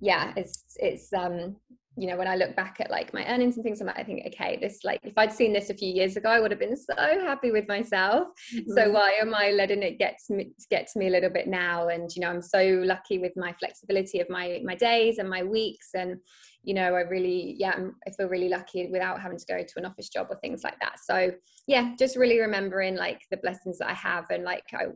yeah, 0.00 0.32
it's 0.36 0.64
it's 0.76 1.12
um 1.12 1.56
you 1.98 2.06
know 2.06 2.16
when 2.16 2.28
i 2.28 2.36
look 2.36 2.54
back 2.54 2.76
at 2.80 2.90
like 2.90 3.12
my 3.14 3.26
earnings 3.26 3.56
and 3.56 3.64
things 3.64 3.80
i'm 3.80 3.86
like 3.86 3.98
i 3.98 4.04
think 4.04 4.22
okay 4.26 4.58
this 4.60 4.84
like 4.84 5.00
if 5.02 5.16
i'd 5.16 5.32
seen 5.32 5.52
this 5.52 5.70
a 5.70 5.74
few 5.74 5.90
years 5.90 6.16
ago 6.16 6.28
i 6.28 6.38
would 6.38 6.50
have 6.50 6.60
been 6.60 6.76
so 6.76 6.94
happy 6.96 7.50
with 7.50 7.66
myself. 7.68 8.28
Mm-hmm. 8.54 8.72
so 8.72 8.90
why 8.90 9.12
am 9.20 9.34
i 9.34 9.50
letting 9.50 9.82
it 9.82 9.98
get 9.98 10.18
to 10.26 10.34
me 10.34 10.52
get 10.70 10.88
to 10.92 10.98
me 10.98 11.08
a 11.08 11.10
little 11.10 11.30
bit 11.30 11.46
now? 11.46 11.88
And 11.88 12.10
you 12.14 12.20
know 12.20 12.28
i'm 12.28 12.42
so 12.42 12.82
lucky 12.84 13.18
with 13.18 13.32
my 13.36 13.52
flexibility 13.54 14.20
of 14.20 14.28
my 14.28 14.60
my 14.64 14.74
days 14.74 15.18
and 15.18 15.28
my 15.28 15.42
weeks. 15.42 15.90
And 15.94 16.16
you 16.62 16.74
know 16.74 16.94
i 16.94 17.00
really 17.00 17.54
yeah 17.58 17.78
i 18.06 18.10
feel 18.10 18.28
really 18.28 18.48
lucky 18.48 18.88
without 18.90 19.20
having 19.20 19.38
to 19.38 19.46
go 19.46 19.58
to 19.58 19.72
an 19.76 19.86
office 19.86 20.08
job 20.08 20.26
or 20.30 20.38
things 20.40 20.62
like 20.64 20.78
that. 20.80 20.96
So 21.02 21.32
yeah 21.66 21.94
just 21.98 22.16
really 22.16 22.40
remembering 22.40 22.96
like 22.96 23.22
the 23.30 23.36
blessings 23.38 23.78
that 23.78 23.88
i 23.88 23.94
have 23.94 24.26
and 24.30 24.44
like 24.44 24.64
I, 24.72 24.86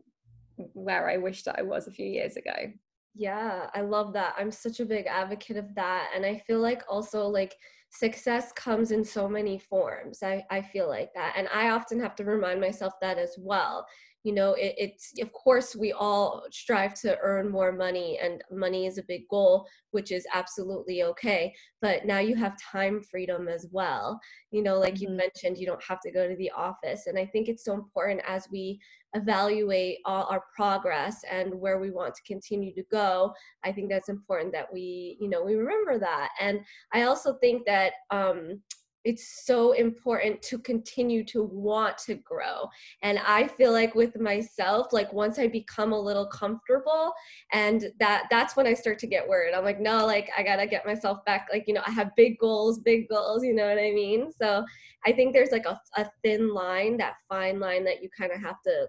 where 0.74 1.08
i 1.08 1.16
wish 1.16 1.42
that 1.44 1.58
i 1.58 1.62
was 1.62 1.86
a 1.86 1.92
few 1.92 2.06
years 2.06 2.36
ago 2.36 2.72
yeah, 3.14 3.66
I 3.74 3.80
love 3.80 4.12
that. 4.14 4.34
I'm 4.38 4.50
such 4.50 4.80
a 4.80 4.84
big 4.84 5.06
advocate 5.06 5.56
of 5.56 5.74
that. 5.74 6.10
And 6.14 6.24
I 6.24 6.38
feel 6.46 6.60
like 6.60 6.82
also 6.88 7.26
like 7.26 7.56
success 7.90 8.52
comes 8.52 8.92
in 8.92 9.04
so 9.04 9.28
many 9.28 9.58
forms. 9.58 10.22
I, 10.22 10.44
I 10.50 10.62
feel 10.62 10.88
like 10.88 11.10
that. 11.14 11.34
And 11.36 11.48
I 11.52 11.70
often 11.70 11.98
have 12.00 12.14
to 12.16 12.24
remind 12.24 12.60
myself 12.60 12.94
that 13.00 13.18
as 13.18 13.34
well 13.38 13.86
you 14.22 14.34
know 14.34 14.52
it, 14.54 14.74
it's 14.76 15.12
of 15.20 15.32
course 15.32 15.74
we 15.74 15.92
all 15.92 16.44
strive 16.50 16.94
to 16.94 17.16
earn 17.22 17.50
more 17.50 17.72
money 17.72 18.18
and 18.22 18.42
money 18.50 18.86
is 18.86 18.98
a 18.98 19.02
big 19.04 19.26
goal 19.28 19.66
which 19.92 20.12
is 20.12 20.26
absolutely 20.34 21.02
okay 21.02 21.52
but 21.80 22.04
now 22.04 22.18
you 22.18 22.34
have 22.34 22.54
time 22.60 23.00
freedom 23.02 23.48
as 23.48 23.66
well 23.72 24.20
you 24.50 24.62
know 24.62 24.78
like 24.78 24.94
mm-hmm. 24.94 25.04
you 25.04 25.16
mentioned 25.16 25.56
you 25.56 25.66
don't 25.66 25.82
have 25.82 26.00
to 26.00 26.10
go 26.10 26.28
to 26.28 26.36
the 26.36 26.50
office 26.50 27.06
and 27.06 27.18
i 27.18 27.24
think 27.24 27.48
it's 27.48 27.64
so 27.64 27.72
important 27.72 28.20
as 28.26 28.46
we 28.52 28.78
evaluate 29.14 29.98
all 30.04 30.24
our 30.26 30.44
progress 30.54 31.22
and 31.30 31.54
where 31.54 31.78
we 31.78 31.90
want 31.90 32.14
to 32.14 32.22
continue 32.22 32.72
to 32.74 32.82
go 32.90 33.32
i 33.64 33.72
think 33.72 33.90
that's 33.90 34.08
important 34.08 34.52
that 34.52 34.72
we 34.72 35.16
you 35.20 35.28
know 35.28 35.42
we 35.42 35.54
remember 35.54 35.98
that. 35.98 36.30
And 36.40 36.60
i 36.92 37.02
also 37.02 37.34
think 37.34 37.66
that 37.66 37.92
um 38.10 38.60
it's 39.04 39.46
so 39.46 39.72
important 39.72 40.42
to 40.42 40.58
continue 40.58 41.24
to 41.24 41.42
want 41.42 41.96
to 41.96 42.14
grow. 42.16 42.68
And 43.02 43.18
i 43.20 43.46
feel 43.48 43.72
like 43.72 43.94
with 43.94 44.18
myself 44.20 44.92
like 44.92 45.12
once 45.12 45.38
i 45.38 45.46
become 45.46 45.92
a 45.92 46.00
little 46.00 46.26
comfortable 46.26 47.12
and 47.52 47.86
that 47.98 48.24
that's 48.30 48.56
when 48.56 48.66
i 48.66 48.74
start 48.74 48.98
to 49.00 49.06
get 49.06 49.26
worried. 49.26 49.54
I'm 49.54 49.64
like 49.64 49.80
no 49.80 50.04
like 50.06 50.30
i 50.36 50.42
gotta 50.42 50.66
get 50.66 50.86
myself 50.86 51.24
back 51.24 51.48
like 51.52 51.64
you 51.66 51.74
know 51.74 51.82
i 51.86 51.90
have 51.90 52.14
big 52.16 52.38
goals 52.38 52.80
big 52.80 53.08
goals 53.08 53.42
you 53.42 53.54
know 53.54 53.68
what 53.68 53.78
i 53.78 53.90
mean? 53.90 54.30
So 54.40 54.64
i 55.06 55.12
think 55.12 55.32
there's 55.32 55.52
like 55.52 55.66
a, 55.66 55.80
a 55.96 56.10
thin 56.22 56.52
line 56.52 56.96
that 56.98 57.14
fine 57.28 57.58
line 57.58 57.84
that 57.84 58.02
you 58.02 58.10
kind 58.16 58.32
of 58.32 58.40
have 58.40 58.60
to 58.66 58.86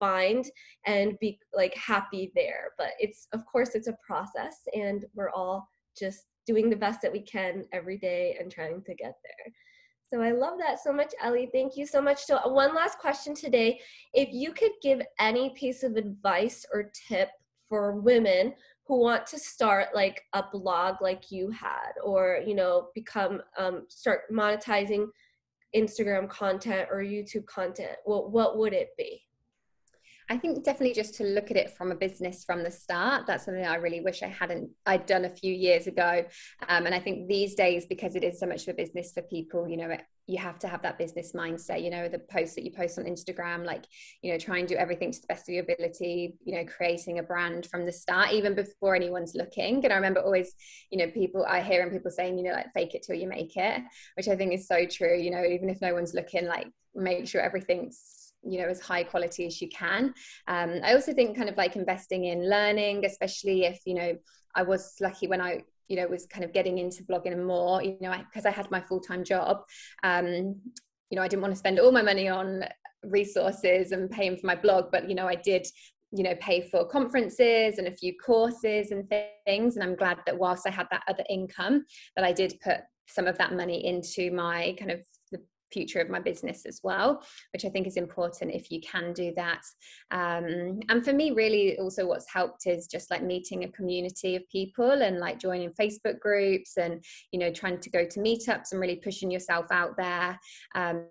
find 0.00 0.50
and 0.86 1.16
be 1.20 1.38
like 1.54 1.74
happy 1.76 2.32
there 2.34 2.72
but 2.76 2.92
it's 2.98 3.28
of 3.32 3.44
course 3.46 3.74
it's 3.74 3.86
a 3.86 3.96
process 4.04 4.56
and 4.74 5.04
we're 5.14 5.30
all 5.30 5.68
just 5.96 6.24
doing 6.46 6.70
the 6.70 6.76
best 6.76 7.00
that 7.02 7.12
we 7.12 7.20
can 7.20 7.64
every 7.72 7.98
day 7.98 8.36
and 8.40 8.50
trying 8.50 8.82
to 8.82 8.94
get 8.94 9.14
there. 9.22 9.52
So 10.12 10.20
I 10.20 10.32
love 10.32 10.58
that 10.58 10.82
so 10.82 10.92
much, 10.92 11.12
Ellie. 11.22 11.48
Thank 11.52 11.76
you 11.76 11.86
so 11.86 12.02
much. 12.02 12.24
So 12.24 12.40
one 12.48 12.74
last 12.74 12.98
question 12.98 13.34
today. 13.34 13.78
If 14.12 14.30
you 14.32 14.52
could 14.52 14.72
give 14.82 15.00
any 15.20 15.50
piece 15.50 15.84
of 15.84 15.94
advice 15.94 16.66
or 16.72 16.90
tip 17.08 17.28
for 17.68 18.00
women 18.00 18.54
who 18.86 18.98
want 19.00 19.24
to 19.28 19.38
start 19.38 19.94
like 19.94 20.20
a 20.32 20.42
blog 20.52 20.96
like 21.00 21.30
you 21.30 21.48
had 21.50 21.92
or 22.02 22.40
you 22.44 22.56
know 22.56 22.88
become 22.92 23.40
um, 23.56 23.86
start 23.88 24.22
monetizing 24.32 25.06
instagram 25.76 26.28
content 26.28 26.88
or 26.90 26.98
youtube 26.98 27.46
content 27.46 27.92
what, 28.04 28.32
what 28.32 28.58
would 28.58 28.72
it 28.72 28.88
be 28.98 29.22
I 30.30 30.38
think 30.38 30.62
definitely 30.62 30.94
just 30.94 31.14
to 31.14 31.24
look 31.24 31.50
at 31.50 31.56
it 31.56 31.76
from 31.76 31.90
a 31.90 31.96
business 31.96 32.44
from 32.44 32.62
the 32.62 32.70
start. 32.70 33.26
That's 33.26 33.46
something 33.46 33.66
I 33.66 33.74
really 33.74 34.00
wish 34.00 34.22
I 34.22 34.28
hadn't 34.28 34.70
I'd 34.86 35.04
done 35.04 35.24
a 35.24 35.28
few 35.28 35.52
years 35.52 35.88
ago. 35.88 36.24
Um, 36.68 36.86
and 36.86 36.94
I 36.94 37.00
think 37.00 37.28
these 37.28 37.56
days, 37.56 37.86
because 37.86 38.14
it 38.14 38.22
is 38.22 38.38
so 38.38 38.46
much 38.46 38.62
of 38.62 38.68
a 38.68 38.76
business 38.76 39.10
for 39.12 39.22
people, 39.22 39.68
you 39.68 39.76
know, 39.76 39.90
it, 39.90 40.02
you 40.28 40.38
have 40.38 40.60
to 40.60 40.68
have 40.68 40.82
that 40.82 40.98
business 40.98 41.32
mindset. 41.32 41.82
You 41.82 41.90
know, 41.90 42.08
the 42.08 42.20
posts 42.20 42.54
that 42.54 42.64
you 42.64 42.70
post 42.70 42.96
on 42.96 43.06
Instagram, 43.06 43.64
like 43.66 43.86
you 44.22 44.30
know, 44.30 44.38
try 44.38 44.58
and 44.58 44.68
do 44.68 44.76
everything 44.76 45.10
to 45.10 45.20
the 45.20 45.26
best 45.26 45.48
of 45.48 45.52
your 45.52 45.64
ability. 45.64 46.36
You 46.44 46.58
know, 46.58 46.64
creating 46.64 47.18
a 47.18 47.24
brand 47.24 47.66
from 47.66 47.84
the 47.84 47.92
start, 47.92 48.32
even 48.32 48.54
before 48.54 48.94
anyone's 48.94 49.34
looking. 49.34 49.82
And 49.82 49.92
I 49.92 49.96
remember 49.96 50.20
always, 50.20 50.54
you 50.90 50.98
know, 50.98 51.10
people 51.10 51.44
I 51.44 51.60
hearing 51.60 51.90
people 51.90 52.12
saying, 52.12 52.38
you 52.38 52.44
know, 52.44 52.52
like 52.52 52.72
fake 52.72 52.94
it 52.94 53.02
till 53.02 53.16
you 53.16 53.26
make 53.26 53.56
it, 53.56 53.82
which 54.16 54.28
I 54.28 54.36
think 54.36 54.52
is 54.52 54.68
so 54.68 54.86
true. 54.86 55.18
You 55.18 55.32
know, 55.32 55.44
even 55.44 55.68
if 55.68 55.80
no 55.80 55.92
one's 55.92 56.14
looking, 56.14 56.46
like 56.46 56.68
make 56.94 57.26
sure 57.26 57.40
everything's 57.40 58.19
you 58.42 58.60
know 58.60 58.68
as 58.68 58.80
high 58.80 59.04
quality 59.04 59.46
as 59.46 59.60
you 59.60 59.68
can. 59.68 60.14
Um, 60.46 60.80
i 60.84 60.94
also 60.94 61.12
think 61.12 61.36
kind 61.36 61.48
of 61.48 61.56
like 61.56 61.76
investing 61.76 62.24
in 62.24 62.48
learning 62.48 63.04
especially 63.04 63.64
if 63.64 63.80
you 63.84 63.94
know 63.94 64.16
i 64.54 64.62
was 64.62 64.94
lucky 65.00 65.26
when 65.26 65.40
i 65.40 65.62
you 65.88 65.96
know 65.96 66.06
was 66.06 66.26
kind 66.26 66.44
of 66.44 66.52
getting 66.52 66.78
into 66.78 67.02
blogging 67.04 67.44
more 67.44 67.82
you 67.82 67.98
know 68.00 68.14
because 68.28 68.46
I, 68.46 68.50
I, 68.50 68.52
had 68.52 68.70
my 68.70 68.80
full-time 68.80 69.24
job 69.24 69.62
um, 70.02 70.56
you 71.10 71.16
know 71.16 71.22
i 71.22 71.28
didn't 71.28 71.42
want 71.42 71.52
to 71.52 71.58
spend 71.58 71.78
all 71.78 71.92
my 71.92 72.02
money 72.02 72.28
on 72.28 72.64
resources 73.02 73.92
and 73.92 74.10
paying 74.10 74.36
for 74.36 74.46
my 74.46 74.54
blog 74.54 74.90
but 74.92 75.08
you 75.08 75.14
know 75.14 75.26
i 75.26 75.34
did 75.34 75.66
you 76.12 76.22
know 76.22 76.34
pay 76.40 76.60
for 76.60 76.86
conferences 76.86 77.78
and 77.78 77.88
a 77.88 77.92
few 77.92 78.14
courses 78.24 78.90
and 78.90 79.08
things 79.08 79.76
and 79.76 79.84
i'm 79.84 79.96
glad 79.96 80.18
that 80.26 80.38
whilst 80.38 80.66
i 80.66 80.70
had 80.70 80.86
that 80.90 81.02
other 81.08 81.24
income 81.28 81.84
that 82.16 82.24
i 82.24 82.32
did 82.32 82.54
put 82.62 82.78
some 83.06 83.26
of 83.26 83.36
that 83.38 83.54
money 83.54 83.84
into 83.86 84.30
my 84.30 84.74
kind 84.78 84.90
of 84.90 85.00
future 85.72 86.00
of 86.00 86.08
my 86.08 86.20
business 86.20 86.66
as 86.66 86.80
well, 86.82 87.22
which 87.52 87.64
I 87.64 87.68
think 87.68 87.86
is 87.86 87.96
important 87.96 88.52
if 88.52 88.70
you 88.70 88.80
can 88.80 89.12
do 89.12 89.32
that. 89.36 89.62
Um, 90.10 90.80
and 90.88 91.04
for 91.04 91.12
me, 91.12 91.30
really, 91.30 91.78
also 91.78 92.06
what's 92.06 92.30
helped 92.32 92.66
is 92.66 92.86
just 92.86 93.10
like 93.10 93.22
meeting 93.22 93.64
a 93.64 93.68
community 93.68 94.36
of 94.36 94.48
people 94.48 94.90
and 94.90 95.18
like 95.18 95.38
joining 95.38 95.70
Facebook 95.70 96.18
groups 96.20 96.76
and, 96.76 97.04
you 97.32 97.38
know, 97.38 97.52
trying 97.52 97.78
to 97.80 97.90
go 97.90 98.04
to 98.04 98.20
meetups 98.20 98.72
and 98.72 98.80
really 98.80 98.96
pushing 98.96 99.30
yourself 99.30 99.66
out 99.70 99.96
there. 99.96 100.38
Um, 100.74 101.06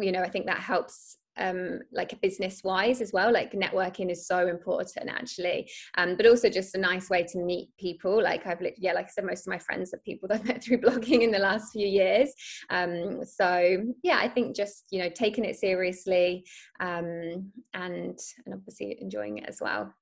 you 0.00 0.12
know, 0.12 0.22
I 0.22 0.28
think 0.28 0.46
that 0.46 0.58
helps 0.58 1.18
um, 1.40 1.80
like 1.92 2.20
business 2.20 2.62
wise 2.62 3.00
as 3.00 3.12
well 3.12 3.32
like 3.32 3.52
networking 3.52 4.10
is 4.10 4.26
so 4.26 4.46
important 4.46 5.08
actually 5.08 5.68
um, 5.96 6.16
but 6.16 6.26
also 6.26 6.48
just 6.48 6.74
a 6.74 6.78
nice 6.78 7.10
way 7.10 7.22
to 7.24 7.38
meet 7.38 7.68
people 7.78 8.22
like 8.22 8.46
i've 8.46 8.62
yeah 8.76 8.92
like 8.92 9.06
i 9.06 9.08
said 9.08 9.24
most 9.24 9.46
of 9.46 9.50
my 9.50 9.58
friends 9.58 9.92
are 9.94 9.98
people 9.98 10.28
that 10.28 10.40
i've 10.40 10.46
met 10.46 10.62
through 10.62 10.78
blogging 10.78 11.22
in 11.22 11.30
the 11.30 11.38
last 11.38 11.72
few 11.72 11.86
years 11.86 12.32
um, 12.70 13.24
so 13.24 13.82
yeah 14.02 14.18
i 14.20 14.28
think 14.28 14.54
just 14.54 14.84
you 14.90 15.02
know 15.02 15.10
taking 15.14 15.44
it 15.44 15.56
seriously 15.56 16.44
um, 16.80 17.50
and 17.74 18.18
and 18.44 18.54
obviously 18.54 18.96
enjoying 19.00 19.38
it 19.38 19.48
as 19.48 19.58
well 19.60 19.92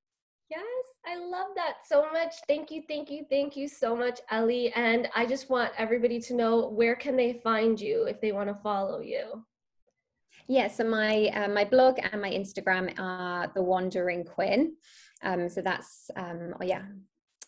Yes, 0.51 0.62
I 1.07 1.16
love 1.18 1.48
that 1.57 1.74
so 1.87 2.11
much. 2.11 2.35
Thank 2.48 2.70
you, 2.70 2.83
thank 2.88 3.11
you, 3.11 3.27
thank 3.29 3.55
you 3.55 3.68
so 3.68 3.94
much, 3.94 4.20
Ellie. 4.31 4.72
And 4.74 5.07
I 5.14 5.27
just 5.27 5.51
want 5.51 5.72
everybody 5.77 6.18
to 6.20 6.35
know 6.35 6.68
where 6.68 6.96
can 6.96 7.16
they 7.16 7.35
find 7.44 7.79
you 7.79 8.05
if 8.05 8.18
they 8.22 8.33
want 8.33 8.48
to 8.48 8.55
follow 8.55 9.01
you. 9.01 9.44
Yeah, 10.48 10.68
so 10.68 10.84
my 10.84 11.26
uh, 11.28 11.48
my 11.48 11.64
blog 11.64 11.98
and 12.00 12.22
my 12.22 12.30
Instagram 12.30 12.98
are 12.98 13.52
the 13.54 13.62
Wandering 13.62 14.24
Quinn. 14.24 14.74
Um, 15.22 15.48
so 15.48 15.61
that's 15.61 16.11
um, 16.16 16.54
oh 16.58 16.64
yeah, 16.64 16.82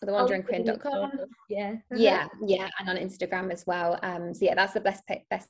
thewanderingquinn.com. 0.05 1.11
Yeah, 1.49 1.77
yeah, 1.95 2.27
yeah, 2.45 2.69
and 2.79 2.89
on 2.89 2.97
Instagram 2.97 3.51
as 3.51 3.65
well. 3.65 3.99
Um, 4.03 4.33
so 4.35 4.45
yeah, 4.45 4.53
that's 4.53 4.73
the 4.73 4.81
best 4.81 5.03
best 5.31 5.49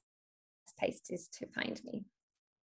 place 0.80 1.02
is 1.10 1.28
to 1.40 1.48
find 1.48 1.80
me. 1.84 2.06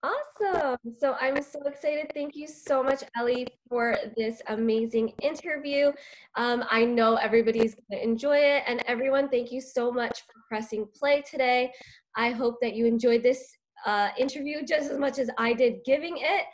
Awesome. 0.02 0.78
So 0.98 1.14
I'm 1.20 1.40
so 1.40 1.62
excited. 1.62 2.10
Thank 2.12 2.34
you 2.34 2.48
so 2.48 2.82
much, 2.82 3.04
Ellie, 3.16 3.46
for 3.68 3.96
this 4.16 4.42
amazing 4.48 5.12
interview. 5.22 5.92
Um, 6.34 6.64
I 6.68 6.84
know 6.84 7.14
everybody's 7.14 7.76
going 7.76 8.00
to 8.00 8.02
enjoy 8.02 8.38
it. 8.38 8.64
And 8.66 8.82
everyone, 8.88 9.28
thank 9.28 9.52
you 9.52 9.60
so 9.60 9.92
much 9.92 10.22
for 10.22 10.42
pressing 10.48 10.88
play 10.92 11.22
today. 11.22 11.70
I 12.16 12.30
hope 12.30 12.56
that 12.62 12.74
you 12.74 12.84
enjoyed 12.84 13.22
this 13.22 13.56
uh, 13.86 14.08
interview 14.18 14.64
just 14.64 14.90
as 14.90 14.98
much 14.98 15.18
as 15.18 15.30
I 15.38 15.52
did 15.52 15.84
giving 15.84 16.16
it. 16.18 16.44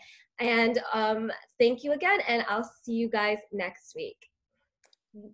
And 0.41 0.79
um, 0.93 1.33
thank 1.59 1.83
you 1.83 1.93
again, 1.93 2.21
and 2.29 2.45
I'll 2.49 2.71
see 2.83 2.93
you 2.93 3.09
guys 3.09 3.39
next 3.53 3.95
week. 3.97 4.17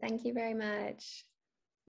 Thank 0.00 0.24
you 0.24 0.33
very 0.33 0.54
much. 0.54 1.24